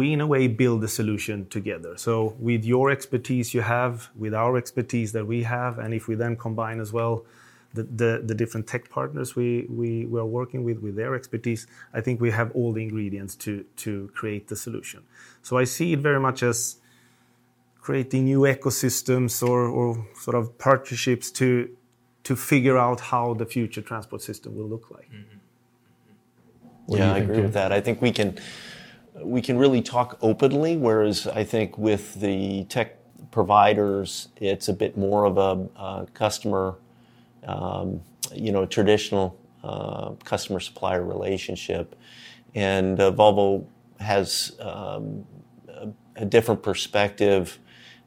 in 0.00 0.20
a 0.20 0.26
way, 0.26 0.48
build 0.48 0.82
a 0.84 0.88
solution 0.88 1.46
together. 1.48 1.96
So 1.96 2.34
with 2.38 2.64
your 2.64 2.90
expertise 2.90 3.52
you 3.52 3.60
have, 3.60 4.08
with 4.16 4.34
our 4.34 4.56
expertise 4.56 5.12
that 5.12 5.26
we 5.26 5.42
have, 5.42 5.78
and 5.78 5.92
if 5.92 6.08
we 6.08 6.14
then 6.14 6.36
combine 6.36 6.80
as 6.80 6.92
well 6.92 7.24
the 7.74 8.22
the 8.24 8.34
different 8.34 8.66
tech 8.66 8.90
partners 8.90 9.34
we 9.34 9.66
we 9.68 10.04
are 10.18 10.26
working 10.26 10.62
with, 10.64 10.78
with 10.78 10.94
their 10.96 11.14
expertise, 11.14 11.66
I 11.94 12.00
think 12.00 12.20
we 12.20 12.30
have 12.30 12.50
all 12.52 12.72
the 12.72 12.82
ingredients 12.82 13.34
to 13.36 13.64
to 13.76 14.10
create 14.14 14.48
the 14.48 14.56
solution. 14.56 15.02
So 15.42 15.56
I 15.56 15.64
see 15.64 15.92
it 15.94 16.00
very 16.00 16.20
much 16.20 16.42
as 16.42 16.76
creating 17.80 18.24
new 18.24 18.40
ecosystems 18.40 19.42
or 19.42 19.66
or 19.66 20.06
sort 20.14 20.36
of 20.36 20.58
partnerships 20.58 21.30
to 21.30 21.68
figure 22.36 22.78
out 22.78 23.00
how 23.00 23.34
the 23.34 23.46
future 23.46 23.82
transport 23.82 24.22
system 24.22 24.54
will 24.56 24.68
look 24.68 24.90
like. 24.90 25.10
Mm-hmm. 25.10 25.38
Mm-hmm. 26.88 26.96
Yeah, 26.96 27.14
I 27.14 27.18
agree 27.18 27.42
with 27.42 27.52
that. 27.52 27.72
I 27.72 27.80
think 27.80 28.00
we 28.02 28.12
can 28.12 28.38
really 29.58 29.82
talk 29.82 30.18
openly, 30.22 30.76
whereas 30.76 31.26
I 31.26 31.44
think 31.44 31.76
with 31.78 32.20
the 32.20 32.64
tech 32.64 32.96
providers, 33.30 34.28
it's 34.36 34.68
a 34.68 34.72
bit 34.72 34.96
more 34.96 35.24
of 35.24 35.38
a 35.38 36.06
customer, 36.14 36.76
um, 37.46 38.00
you 38.34 38.52
know, 38.52 38.66
traditional 38.66 39.36
uh, 39.64 40.10
customer-supplier 40.24 41.04
relationship. 41.04 41.94
And 42.54 43.00
uh, 43.00 43.12
Volvo 43.12 43.64
has 44.00 44.56
um, 44.60 45.24
a 46.16 46.24
different 46.24 46.62
perspective, 46.62 47.58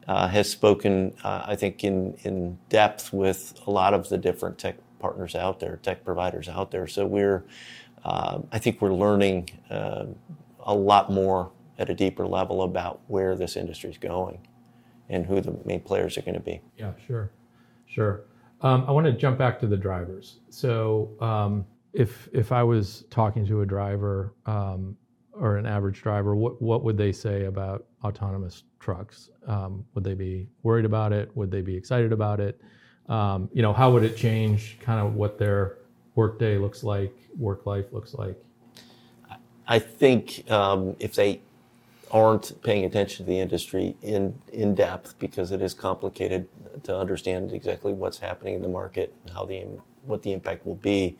uh, 0.07 0.27
has 0.27 0.49
spoken, 0.49 1.13
I 1.23 1.55
think, 1.55 1.83
in 1.83 2.57
depth 2.69 3.13
with 3.13 3.59
a 3.65 3.71
lot 3.71 3.93
of 3.93 4.09
the 4.09 4.17
different 4.17 4.57
tech 4.57 4.75
partners 4.99 5.35
out 5.35 5.59
there, 5.59 5.77
tech 5.77 6.03
providers 6.03 6.47
out 6.49 6.71
there. 6.71 6.87
So 6.87 7.05
we're, 7.05 7.43
I 8.03 8.59
think 8.59 8.81
we're 8.81 8.93
learning 8.93 9.49
a 10.65 10.73
lot 10.73 11.11
more 11.11 11.51
at 11.77 11.89
a 11.89 11.93
deeper 11.93 12.25
level 12.25 12.63
about 12.63 13.01
where 13.07 13.35
this 13.35 13.55
industry 13.55 13.89
is 13.89 13.97
going 13.97 14.47
and 15.09 15.25
who 15.25 15.41
the 15.41 15.55
main 15.65 15.79
players 15.79 16.17
are 16.17 16.21
going 16.21 16.35
to 16.35 16.39
be. 16.39 16.61
Yeah, 16.77 16.93
sure. 17.05 17.31
Sure. 17.85 18.21
Um, 18.61 18.85
I 18.87 18.91
want 18.91 19.05
to 19.05 19.13
jump 19.13 19.37
back 19.37 19.59
to 19.59 19.67
the 19.67 19.77
drivers. 19.77 20.39
So 20.49 21.11
um, 21.21 21.65
if 21.93 22.29
if 22.33 22.51
I 22.51 22.63
was 22.63 23.05
talking 23.09 23.45
to 23.47 23.61
a 23.61 23.65
driver 23.65 24.33
um, 24.45 24.97
or 25.33 25.57
an 25.57 25.65
average 25.65 26.01
driver, 26.01 26.35
what 26.35 26.83
would 26.83 26.97
they 26.97 27.11
say 27.11 27.45
about 27.45 27.85
autonomous 28.03 28.63
trucks? 28.79 29.29
Would 29.93 30.03
they 30.03 30.13
be 30.13 30.47
worried 30.63 30.85
about 30.85 31.13
it? 31.13 31.35
Would 31.35 31.51
they 31.51 31.61
be 31.61 31.75
excited 31.75 32.11
about 32.11 32.39
it? 32.39 32.59
You 33.09 33.61
know, 33.61 33.73
how 33.73 33.91
would 33.91 34.03
it 34.03 34.15
change 34.15 34.77
kind 34.79 35.05
of 35.05 35.15
what 35.15 35.37
their 35.37 35.77
workday 36.15 36.57
looks 36.57 36.83
like, 36.83 37.13
work 37.37 37.65
life 37.65 37.91
looks 37.91 38.13
like? 38.13 38.41
I 39.67 39.79
think 39.79 40.49
um, 40.51 40.95
if 40.99 41.15
they 41.15 41.41
aren't 42.11 42.61
paying 42.61 42.85
attention 42.85 43.25
to 43.25 43.31
the 43.31 43.39
industry 43.39 43.95
in 44.01 44.39
in 44.53 44.75
depth, 44.75 45.17
because 45.19 45.51
it 45.51 45.61
is 45.61 45.73
complicated 45.73 46.47
to 46.83 46.97
understand 46.97 47.51
exactly 47.51 47.93
what's 47.93 48.19
happening 48.19 48.55
in 48.55 48.61
the 48.61 48.69
market 48.69 49.13
and 49.23 49.33
how 49.33 49.45
the 49.45 49.65
what 50.05 50.21
the 50.21 50.31
impact 50.31 50.65
will 50.65 50.75
be, 50.75 51.17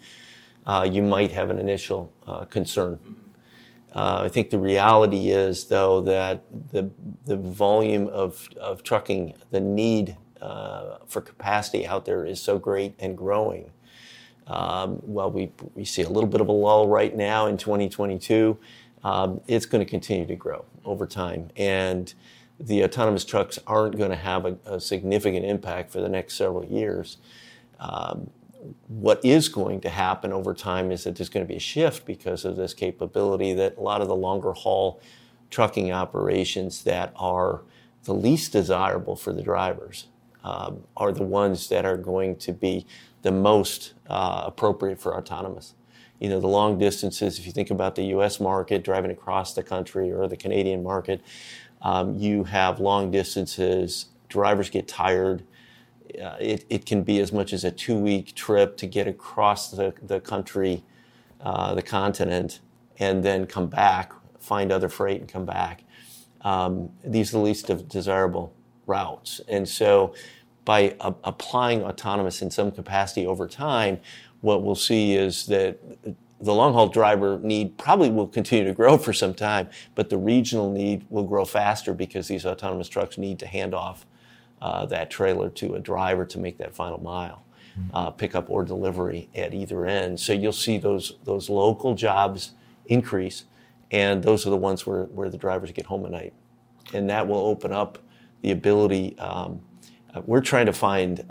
uh, 0.65 0.88
you 0.89 1.01
might 1.01 1.31
have 1.31 1.49
an 1.49 1.58
initial 1.58 2.12
uh, 2.27 2.45
concern. 2.45 2.97
Mm-hmm. 2.97 3.13
Uh, 3.97 4.23
I 4.25 4.29
think 4.29 4.49
the 4.49 4.60
reality 4.60 5.29
is, 5.29 5.65
though, 5.65 6.01
that 6.01 6.43
the 6.71 6.91
the 7.25 7.38
volume 7.38 8.08
of 8.08 8.49
trucking, 8.84 9.34
the 9.51 9.62
need 9.62 10.17
for 11.08 11.21
capacity 11.21 11.88
out 11.88 12.05
there 12.05 12.25
is 12.25 12.41
so 12.41 12.60
great 12.60 12.93
and 12.99 13.17
growing. 13.17 13.71
Um, 14.47 14.97
While 14.97 15.31
we 15.31 15.51
we 15.73 15.86
see 15.86 16.03
a 16.03 16.10
little 16.10 16.29
bit 16.29 16.41
of 16.41 16.47
a 16.49 16.51
lull 16.51 16.88
right 16.88 17.15
now 17.15 17.47
in 17.47 17.58
2022, 17.58 18.58
um, 19.03 19.41
it's 19.47 19.65
going 19.65 19.84
to 19.84 19.89
continue 19.89 20.25
to 20.27 20.36
grow 20.36 20.65
over 20.84 21.08
time. 21.08 21.49
And 21.55 22.13
the 22.60 22.84
autonomous 22.84 23.25
trucks 23.25 23.60
aren't 23.67 23.97
going 23.97 24.12
to 24.12 24.15
have 24.15 24.45
a 24.65 24.79
significant 24.79 25.45
impact 25.45 25.91
for 25.91 25.99
the 26.01 26.10
next 26.10 26.36
several 26.36 26.65
years. 26.65 27.17
Um, 27.79 28.29
what 28.88 29.23
is 29.23 29.49
going 29.49 29.81
to 29.81 29.89
happen 29.89 30.31
over 30.31 30.53
time 30.53 30.91
is 30.91 31.03
that 31.03 31.15
there's 31.15 31.29
going 31.29 31.45
to 31.45 31.47
be 31.47 31.58
a 31.58 31.60
shift 31.60 32.05
because 32.05 32.45
of 32.45 32.55
this 32.55 32.73
capability 32.73 33.53
that 33.53 33.77
a 33.77 33.81
lot 33.81 34.01
of 34.01 34.08
the 34.08 34.15
longer-haul 34.15 35.01
trucking 35.51 35.91
operations 35.91 36.84
that 36.84 37.13
are 37.15 37.63
the 38.05 38.13
least 38.13 38.53
desirable 38.53 39.15
for 39.15 39.34
the 39.34 39.43
drivers 39.43 40.08
are 40.97 41.12
the 41.12 41.23
ones 41.23 41.69
that 41.69 41.86
are 41.86 41.97
going 41.97 42.36
to 42.38 42.53
be 42.53 42.86
the 43.25 43.31
most 43.31 43.95
uh, 44.07 44.43
appropriate 44.45 44.99
for 44.99 45.17
autonomous. 45.17 45.73
You 46.19 46.29
know, 46.29 46.39
the 46.39 46.47
long 46.47 46.77
distances, 46.77 47.39
if 47.39 47.47
you 47.47 47.51
think 47.51 47.71
about 47.71 47.95
the 47.95 48.03
U.S. 48.17 48.39
market 48.39 48.83
driving 48.83 49.09
across 49.09 49.55
the 49.55 49.63
country 49.63 50.11
or 50.11 50.27
the 50.27 50.38
Canadian 50.38 50.83
market, 50.83 51.21
um, 51.81 52.13
you 52.13 52.43
have 52.43 52.79
long 52.79 53.09
distances. 53.09 54.05
Drivers 54.29 54.69
get 54.69 54.88
tired. 54.88 55.43
Uh, 56.23 56.35
it 56.39 56.85
can 56.85 57.01
be 57.01 57.19
as 57.19 57.33
much 57.33 57.51
as 57.51 57.63
a 57.63 57.71
two-week 57.71 58.35
trip 58.35 58.77
to 58.77 58.85
get 58.85 59.07
across 59.07 59.71
the 59.71 59.91
the 60.03 60.19
country, 60.19 60.83
uh, 61.41 61.73
the 61.73 61.81
continent, 61.81 62.59
and 62.99 63.23
then 63.23 63.47
come 63.47 63.65
back, 63.67 64.13
find 64.39 64.71
other 64.71 64.88
freight, 64.88 65.19
and 65.19 65.27
come 65.27 65.45
back. 65.45 65.83
Um, 66.41 66.91
these 67.03 67.33
are 67.33 67.38
the 67.39 67.43
least 67.43 67.71
of 67.71 67.89
desirable 67.89 68.53
routes. 68.85 69.41
And 69.47 69.67
so 69.67 70.13
by 70.65 70.95
applying 70.99 71.84
autonomous 71.84 72.41
in 72.41 72.49
some 72.49 72.71
capacity 72.71 73.25
over 73.25 73.47
time, 73.47 73.99
what 74.41 74.63
we'll 74.63 74.75
see 74.75 75.15
is 75.15 75.45
that 75.45 75.80
the 76.41 76.54
long-haul 76.54 76.89
driver 76.89 77.39
need 77.39 77.78
probably 77.78 78.10
will 78.10 78.28
continue 78.28 78.65
to 78.65 78.73
grow 78.73 78.97
for 79.06 79.13
some 79.13 79.34
time, 79.34 79.69
but 79.93 80.10
the 80.10 80.17
regional 80.17 80.71
need 80.71 81.06
will 81.10 81.23
grow 81.23 81.45
faster 81.45 81.93
because 81.93 82.28
these 82.28 82.45
autonomous 82.45 82.89
trucks 82.89 83.17
need 83.17 83.39
to 83.39 83.47
hand 83.47 83.73
off 83.73 84.06
uh, 84.62 84.86
that 84.86 85.10
trailer 85.10 85.49
to 85.49 85.75
a 85.75 85.80
driver 85.80 86.25
to 86.25 86.39
make 86.39 86.58
that 86.58 86.73
final 86.73 86.99
mile, 87.01 87.43
hmm. 87.75 87.95
uh, 87.95 88.10
pickup 88.10 88.49
or 88.49 88.63
delivery 88.63 89.30
at 89.36 89.54
either 89.54 89.86
end. 89.86 90.19
So 90.19 90.34
you'll 90.34 90.51
see 90.51 90.78
those 90.78 91.17
those 91.23 91.49
local 91.49 91.93
jobs 91.93 92.54
increase, 92.88 93.45
and 93.91 94.23
those 94.23 94.47
are 94.47 94.49
the 94.49 94.58
ones 94.58 94.86
where 94.88 95.30
the 95.30 95.38
drivers 95.38 95.71
get 95.71 95.86
home 95.86 96.06
at 96.06 96.12
night. 96.12 96.34
And 96.93 97.10
that 97.10 97.28
will 97.28 97.45
open 97.45 97.71
up 97.71 97.99
the 98.41 98.51
ability. 98.51 99.17
Um, 99.19 99.62
We're 100.25 100.41
trying 100.41 100.67
to 100.67 100.73
find 100.73 101.25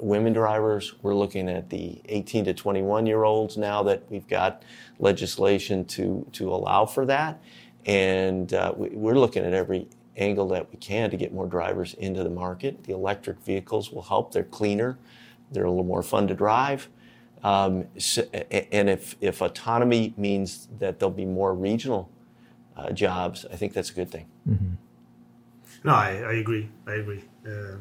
women 0.00 0.32
drivers. 0.32 0.94
We're 1.02 1.14
looking 1.14 1.48
at 1.48 1.70
the 1.70 2.00
18 2.06 2.46
to 2.46 2.54
21-year-olds 2.54 3.56
now 3.56 3.82
that 3.84 4.04
we've 4.10 4.26
got 4.26 4.62
legislation 4.98 5.84
to 5.86 6.26
to 6.32 6.52
allow 6.52 6.86
for 6.86 7.04
that. 7.06 7.42
And 7.84 8.50
we're 8.76 9.18
looking 9.18 9.44
at 9.44 9.52
every 9.52 9.88
angle 10.16 10.48
that 10.48 10.70
we 10.70 10.76
can 10.78 11.10
to 11.10 11.16
get 11.16 11.32
more 11.32 11.46
drivers 11.46 11.94
into 11.94 12.22
the 12.22 12.30
market. 12.30 12.84
The 12.84 12.92
electric 12.92 13.40
vehicles 13.40 13.90
will 13.90 14.02
help. 14.02 14.32
They're 14.32 14.44
cleaner. 14.44 14.98
They're 15.50 15.64
a 15.64 15.70
little 15.70 15.84
more 15.84 16.02
fun 16.02 16.28
to 16.28 16.34
drive. 16.34 16.88
And 17.42 17.88
if 17.96 19.42
autonomy 19.42 20.14
means 20.16 20.68
that 20.78 20.98
there'll 20.98 21.10
be 21.10 21.26
more 21.26 21.54
regional 21.54 22.10
uh, 22.76 22.92
jobs, 22.92 23.44
I 23.50 23.56
think 23.56 23.72
that's 23.72 23.90
a 23.90 23.94
good 23.94 24.10
thing. 24.10 24.26
Mm-hmm. 24.48 24.74
No, 25.84 25.94
I, 25.94 26.10
I, 26.10 26.32
agree. 26.34 26.68
I 26.86 26.94
agree. 26.94 27.24
Uh, 27.46 27.76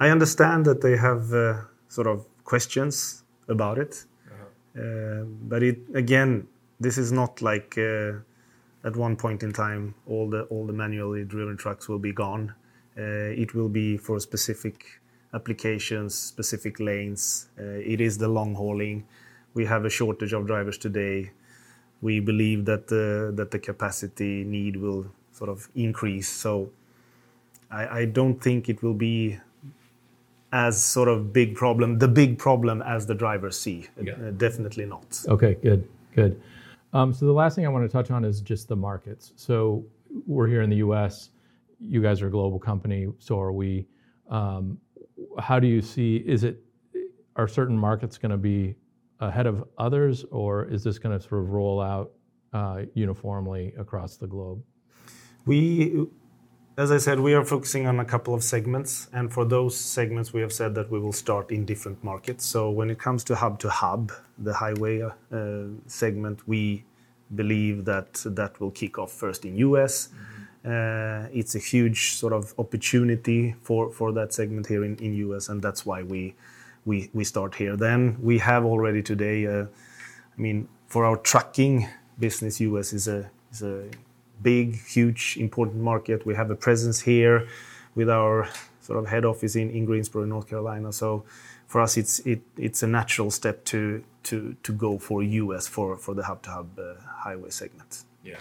I 0.00 0.10
understand 0.10 0.64
that 0.66 0.80
they 0.80 0.96
have 0.96 1.32
uh, 1.32 1.60
sort 1.88 2.06
of 2.06 2.26
questions 2.44 3.22
about 3.48 3.78
it, 3.78 4.04
uh-huh. 4.26 4.82
uh, 4.82 5.24
but 5.24 5.62
it 5.62 5.78
again, 5.94 6.46
this 6.80 6.98
is 6.98 7.12
not 7.12 7.40
like 7.42 7.78
uh, 7.78 8.12
at 8.84 8.96
one 8.96 9.16
point 9.16 9.42
in 9.42 9.52
time 9.52 9.94
all 10.06 10.28
the 10.28 10.42
all 10.44 10.66
the 10.66 10.72
manually 10.72 11.24
driven 11.24 11.56
trucks 11.56 11.88
will 11.88 11.98
be 11.98 12.12
gone. 12.12 12.54
Uh, 12.96 13.42
it 13.42 13.54
will 13.54 13.68
be 13.68 13.96
for 13.96 14.20
specific 14.20 15.00
applications, 15.32 16.14
specific 16.14 16.78
lanes. 16.78 17.48
Uh, 17.58 17.92
it 17.92 18.00
is 18.00 18.18
the 18.18 18.28
long 18.28 18.54
hauling. 18.54 19.04
We 19.54 19.64
have 19.66 19.84
a 19.84 19.90
shortage 19.90 20.32
of 20.32 20.46
drivers 20.46 20.78
today. 20.78 21.32
We 22.02 22.20
believe 22.20 22.64
that 22.66 22.88
the 22.88 23.32
that 23.34 23.50
the 23.50 23.58
capacity 23.58 24.44
need 24.44 24.76
will 24.76 25.06
sort 25.32 25.50
of 25.50 25.68
increase. 25.74 26.28
So 26.28 26.70
I, 27.70 28.00
I 28.00 28.04
don't 28.04 28.40
think 28.40 28.68
it 28.68 28.82
will 28.82 28.94
be 28.94 29.38
as 30.54 30.82
sort 30.82 31.08
of 31.08 31.32
big 31.32 31.56
problem, 31.56 31.98
the 31.98 32.06
big 32.06 32.38
problem 32.38 32.80
as 32.82 33.06
the 33.06 33.14
drivers 33.14 33.58
see. 33.58 33.88
Yeah. 34.00 34.12
Uh, 34.12 34.30
definitely 34.30 34.86
not. 34.86 35.20
Okay, 35.26 35.56
good, 35.60 35.86
good. 36.14 36.40
Um, 36.92 37.12
so 37.12 37.26
the 37.26 37.32
last 37.32 37.56
thing 37.56 37.66
I 37.66 37.68
want 37.68 37.84
to 37.84 37.92
touch 37.92 38.12
on 38.12 38.24
is 38.24 38.40
just 38.40 38.68
the 38.68 38.76
markets. 38.76 39.32
So 39.34 39.84
we're 40.28 40.46
here 40.46 40.62
in 40.62 40.70
the 40.70 40.76
U.S. 40.76 41.30
You 41.80 42.00
guys 42.00 42.22
are 42.22 42.28
a 42.28 42.30
global 42.30 42.60
company, 42.60 43.08
so 43.18 43.40
are 43.40 43.52
we. 43.52 43.88
Um, 44.30 44.78
how 45.40 45.58
do 45.58 45.66
you 45.66 45.82
see? 45.82 46.16
Is 46.24 46.44
it 46.44 46.62
are 47.34 47.48
certain 47.48 47.76
markets 47.76 48.16
going 48.16 48.30
to 48.30 48.38
be 48.38 48.76
ahead 49.18 49.46
of 49.46 49.64
others, 49.76 50.24
or 50.30 50.66
is 50.66 50.84
this 50.84 51.00
going 51.00 51.18
to 51.18 51.28
sort 51.28 51.42
of 51.42 51.50
roll 51.50 51.80
out 51.80 52.12
uh, 52.52 52.82
uniformly 52.94 53.74
across 53.76 54.16
the 54.16 54.28
globe? 54.28 54.62
We, 55.46 56.06
as 56.76 56.90
I 56.90 56.98
said, 56.98 57.20
we 57.20 57.34
are 57.34 57.44
focusing 57.44 57.86
on 57.86 58.00
a 58.00 58.04
couple 58.04 58.34
of 58.34 58.42
segments, 58.42 59.08
and 59.12 59.32
for 59.32 59.44
those 59.44 59.76
segments, 59.76 60.32
we 60.32 60.40
have 60.40 60.52
said 60.52 60.74
that 60.74 60.90
we 60.90 60.98
will 60.98 61.12
start 61.12 61.52
in 61.52 61.64
different 61.64 62.02
markets. 62.02 62.44
So 62.44 62.68
when 62.70 62.90
it 62.90 62.98
comes 62.98 63.22
to 63.24 63.36
hub 63.36 63.60
to 63.60 63.70
hub, 63.70 64.10
the 64.38 64.54
highway 64.54 65.02
uh, 65.02 65.10
segment, 65.86 66.48
we 66.48 66.84
believe 67.34 67.84
that 67.84 68.22
that 68.24 68.60
will 68.60 68.72
kick 68.72 68.98
off 68.98 69.12
first 69.12 69.44
in 69.44 69.56
U.S. 69.58 70.08
Uh, 70.64 71.28
it's 71.32 71.54
a 71.54 71.60
huge 71.60 72.14
sort 72.14 72.32
of 72.32 72.52
opportunity 72.58 73.54
for, 73.62 73.92
that 74.12 74.32
segment 74.32 74.66
here 74.66 74.84
in, 74.84 75.14
US, 75.14 75.48
and 75.48 75.62
that's 75.62 75.86
why 75.86 76.02
we, 76.02 76.34
start 77.22 77.54
here. 77.54 77.76
Then 77.76 78.16
we 78.20 78.38
have 78.38 78.64
already 78.64 79.02
today, 79.02 79.46
uh, 79.46 79.66
I 80.36 80.40
mean, 80.40 80.68
for 80.88 81.04
our 81.04 81.18
trucking 81.18 81.88
business, 82.18 82.60
US 82.60 82.92
is 82.92 83.06
a 83.06 83.30
big, 84.44 84.80
huge, 84.86 85.36
important 85.40 85.82
market. 85.82 86.24
We 86.24 86.34
have 86.36 86.50
a 86.50 86.54
presence 86.54 87.00
here 87.00 87.48
with 87.96 88.08
our 88.08 88.48
sort 88.80 88.98
of 89.00 89.06
head 89.08 89.24
office 89.24 89.56
in, 89.56 89.70
in 89.70 89.84
Greensboro, 89.86 90.24
North 90.26 90.48
Carolina. 90.48 90.92
So 90.92 91.24
for 91.66 91.80
us, 91.80 91.96
it's 91.96 92.20
it, 92.20 92.42
it's 92.56 92.82
a 92.84 92.86
natural 92.86 93.30
step 93.30 93.64
to 93.64 94.04
to 94.24 94.54
to 94.62 94.72
go 94.72 94.98
for 94.98 95.22
US 95.22 95.66
for 95.66 95.96
for 95.96 96.14
the 96.14 96.22
hub 96.22 96.42
to 96.42 96.50
hub 96.50 96.68
highway 97.24 97.50
segment. 97.50 98.04
Yeah. 98.22 98.36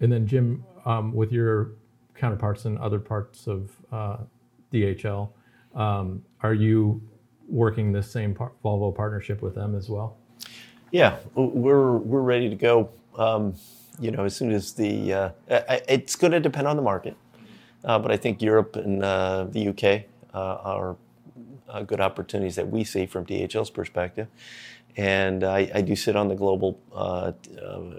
And 0.00 0.10
then 0.10 0.26
Jim, 0.26 0.64
um, 0.84 1.12
with 1.12 1.30
your 1.30 1.70
counterparts 2.14 2.64
in 2.64 2.78
other 2.78 2.98
parts 2.98 3.46
of 3.46 3.70
uh, 3.92 4.16
DHL, 4.72 5.30
um, 5.74 6.24
are 6.42 6.54
you 6.54 7.00
working 7.48 7.92
the 7.92 8.02
same 8.02 8.34
par- 8.34 8.52
Volvo 8.64 8.94
partnership 8.94 9.42
with 9.42 9.54
them 9.54 9.74
as 9.74 9.88
well? 9.88 10.16
Yeah, 10.90 11.18
we're 11.34 11.96
we're 11.96 12.22
ready 12.22 12.48
to 12.48 12.56
go. 12.56 12.88
Um, 13.18 13.54
you 13.98 14.10
know, 14.10 14.24
as 14.24 14.34
soon 14.34 14.52
as 14.52 14.72
the 14.72 15.12
uh, 15.12 15.30
it's 15.48 16.16
going 16.16 16.32
to 16.32 16.40
depend 16.40 16.66
on 16.66 16.76
the 16.76 16.82
market, 16.82 17.16
uh, 17.84 17.98
but 17.98 18.10
I 18.10 18.16
think 18.16 18.42
Europe 18.42 18.76
and 18.76 19.02
uh, 19.02 19.46
the 19.48 19.68
UK 19.68 20.06
uh, 20.34 20.58
are 20.62 20.96
uh, 21.68 21.82
good 21.82 22.00
opportunities 22.00 22.56
that 22.56 22.68
we 22.68 22.84
see 22.84 23.06
from 23.06 23.24
DHL's 23.24 23.70
perspective. 23.70 24.28
And 24.96 25.42
I, 25.42 25.70
I 25.74 25.80
do 25.80 25.96
sit 25.96 26.14
on 26.14 26.28
the 26.28 26.36
global 26.36 26.78
uh, 26.94 27.32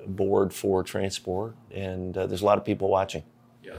board 0.07 0.53
for 0.53 0.81
transport, 0.81 1.55
and 1.71 2.13
there's 2.13 2.41
a 2.41 2.45
lot 2.45 2.57
of 2.57 2.63
people 2.63 2.89
watching. 2.89 3.23
Yeah. 3.63 3.73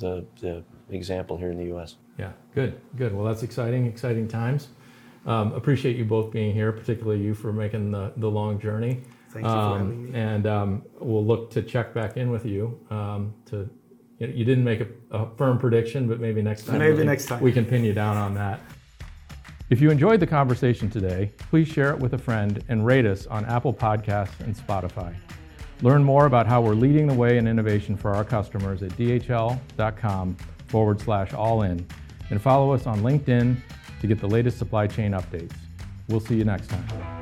The 0.00 0.24
the 0.40 0.64
example 0.90 1.36
here 1.36 1.50
in 1.50 1.58
the 1.58 1.66
U.S. 1.66 1.96
Yeah, 2.18 2.32
good, 2.54 2.80
good. 2.96 3.14
Well, 3.14 3.24
that's 3.24 3.42
exciting, 3.42 3.86
exciting 3.86 4.26
times. 4.26 4.68
Um, 5.26 5.52
appreciate 5.52 5.96
you 5.96 6.04
both 6.04 6.32
being 6.32 6.52
here, 6.52 6.72
particularly 6.72 7.20
you 7.22 7.34
for 7.34 7.52
making 7.52 7.90
the, 7.92 8.12
the 8.16 8.30
long 8.30 8.58
journey. 8.58 9.02
Thank 9.30 9.44
you 9.46 9.50
um, 9.50 9.72
for 9.72 9.78
having 9.78 10.12
me. 10.12 10.18
And 10.18 10.46
um, 10.46 10.82
we'll 11.00 11.24
look 11.24 11.50
to 11.52 11.62
check 11.62 11.94
back 11.94 12.16
in 12.16 12.30
with 12.30 12.44
you 12.44 12.78
um, 12.90 13.34
to. 13.46 13.68
You 14.20 14.44
didn't 14.44 14.64
make 14.64 14.80
a, 14.80 14.88
a, 15.12 15.36
firm 15.36 15.58
prediction, 15.58 16.08
but 16.08 16.18
maybe 16.18 16.42
next 16.42 16.66
time. 16.66 16.78
Maybe 16.78 17.04
next 17.04 17.26
time 17.26 17.40
we 17.40 17.52
can 17.52 17.64
pin 17.64 17.84
you 17.84 17.92
down 17.92 18.16
on 18.16 18.34
that. 18.34 18.60
If 19.70 19.80
you 19.80 19.90
enjoyed 19.90 20.18
the 20.18 20.26
conversation 20.26 20.90
today, 20.90 21.30
please 21.50 21.68
share 21.68 21.90
it 21.90 21.98
with 22.00 22.14
a 22.14 22.18
friend 22.18 22.64
and 22.68 22.84
rate 22.84 23.06
us 23.06 23.26
on 23.26 23.44
Apple 23.44 23.72
Podcasts 23.72 24.40
and 24.40 24.56
Spotify. 24.56 25.14
Learn 25.82 26.02
more 26.02 26.26
about 26.26 26.46
how 26.46 26.60
we're 26.60 26.74
leading 26.74 27.06
the 27.06 27.14
way 27.14 27.38
in 27.38 27.46
innovation 27.46 27.96
for 27.96 28.12
our 28.12 28.24
customers 28.24 28.82
at 28.82 28.90
dhl.com 28.92 30.36
forward 30.66 31.00
slash 31.00 31.32
all 31.32 31.62
in 31.62 31.86
and 32.30 32.42
follow 32.42 32.72
us 32.72 32.86
on 32.86 33.00
LinkedIn 33.00 33.56
to 34.00 34.06
get 34.06 34.20
the 34.20 34.28
latest 34.28 34.58
supply 34.58 34.86
chain 34.86 35.12
updates. 35.12 35.54
We'll 36.08 36.20
see 36.20 36.36
you 36.36 36.44
next 36.44 36.68
time. 36.68 37.17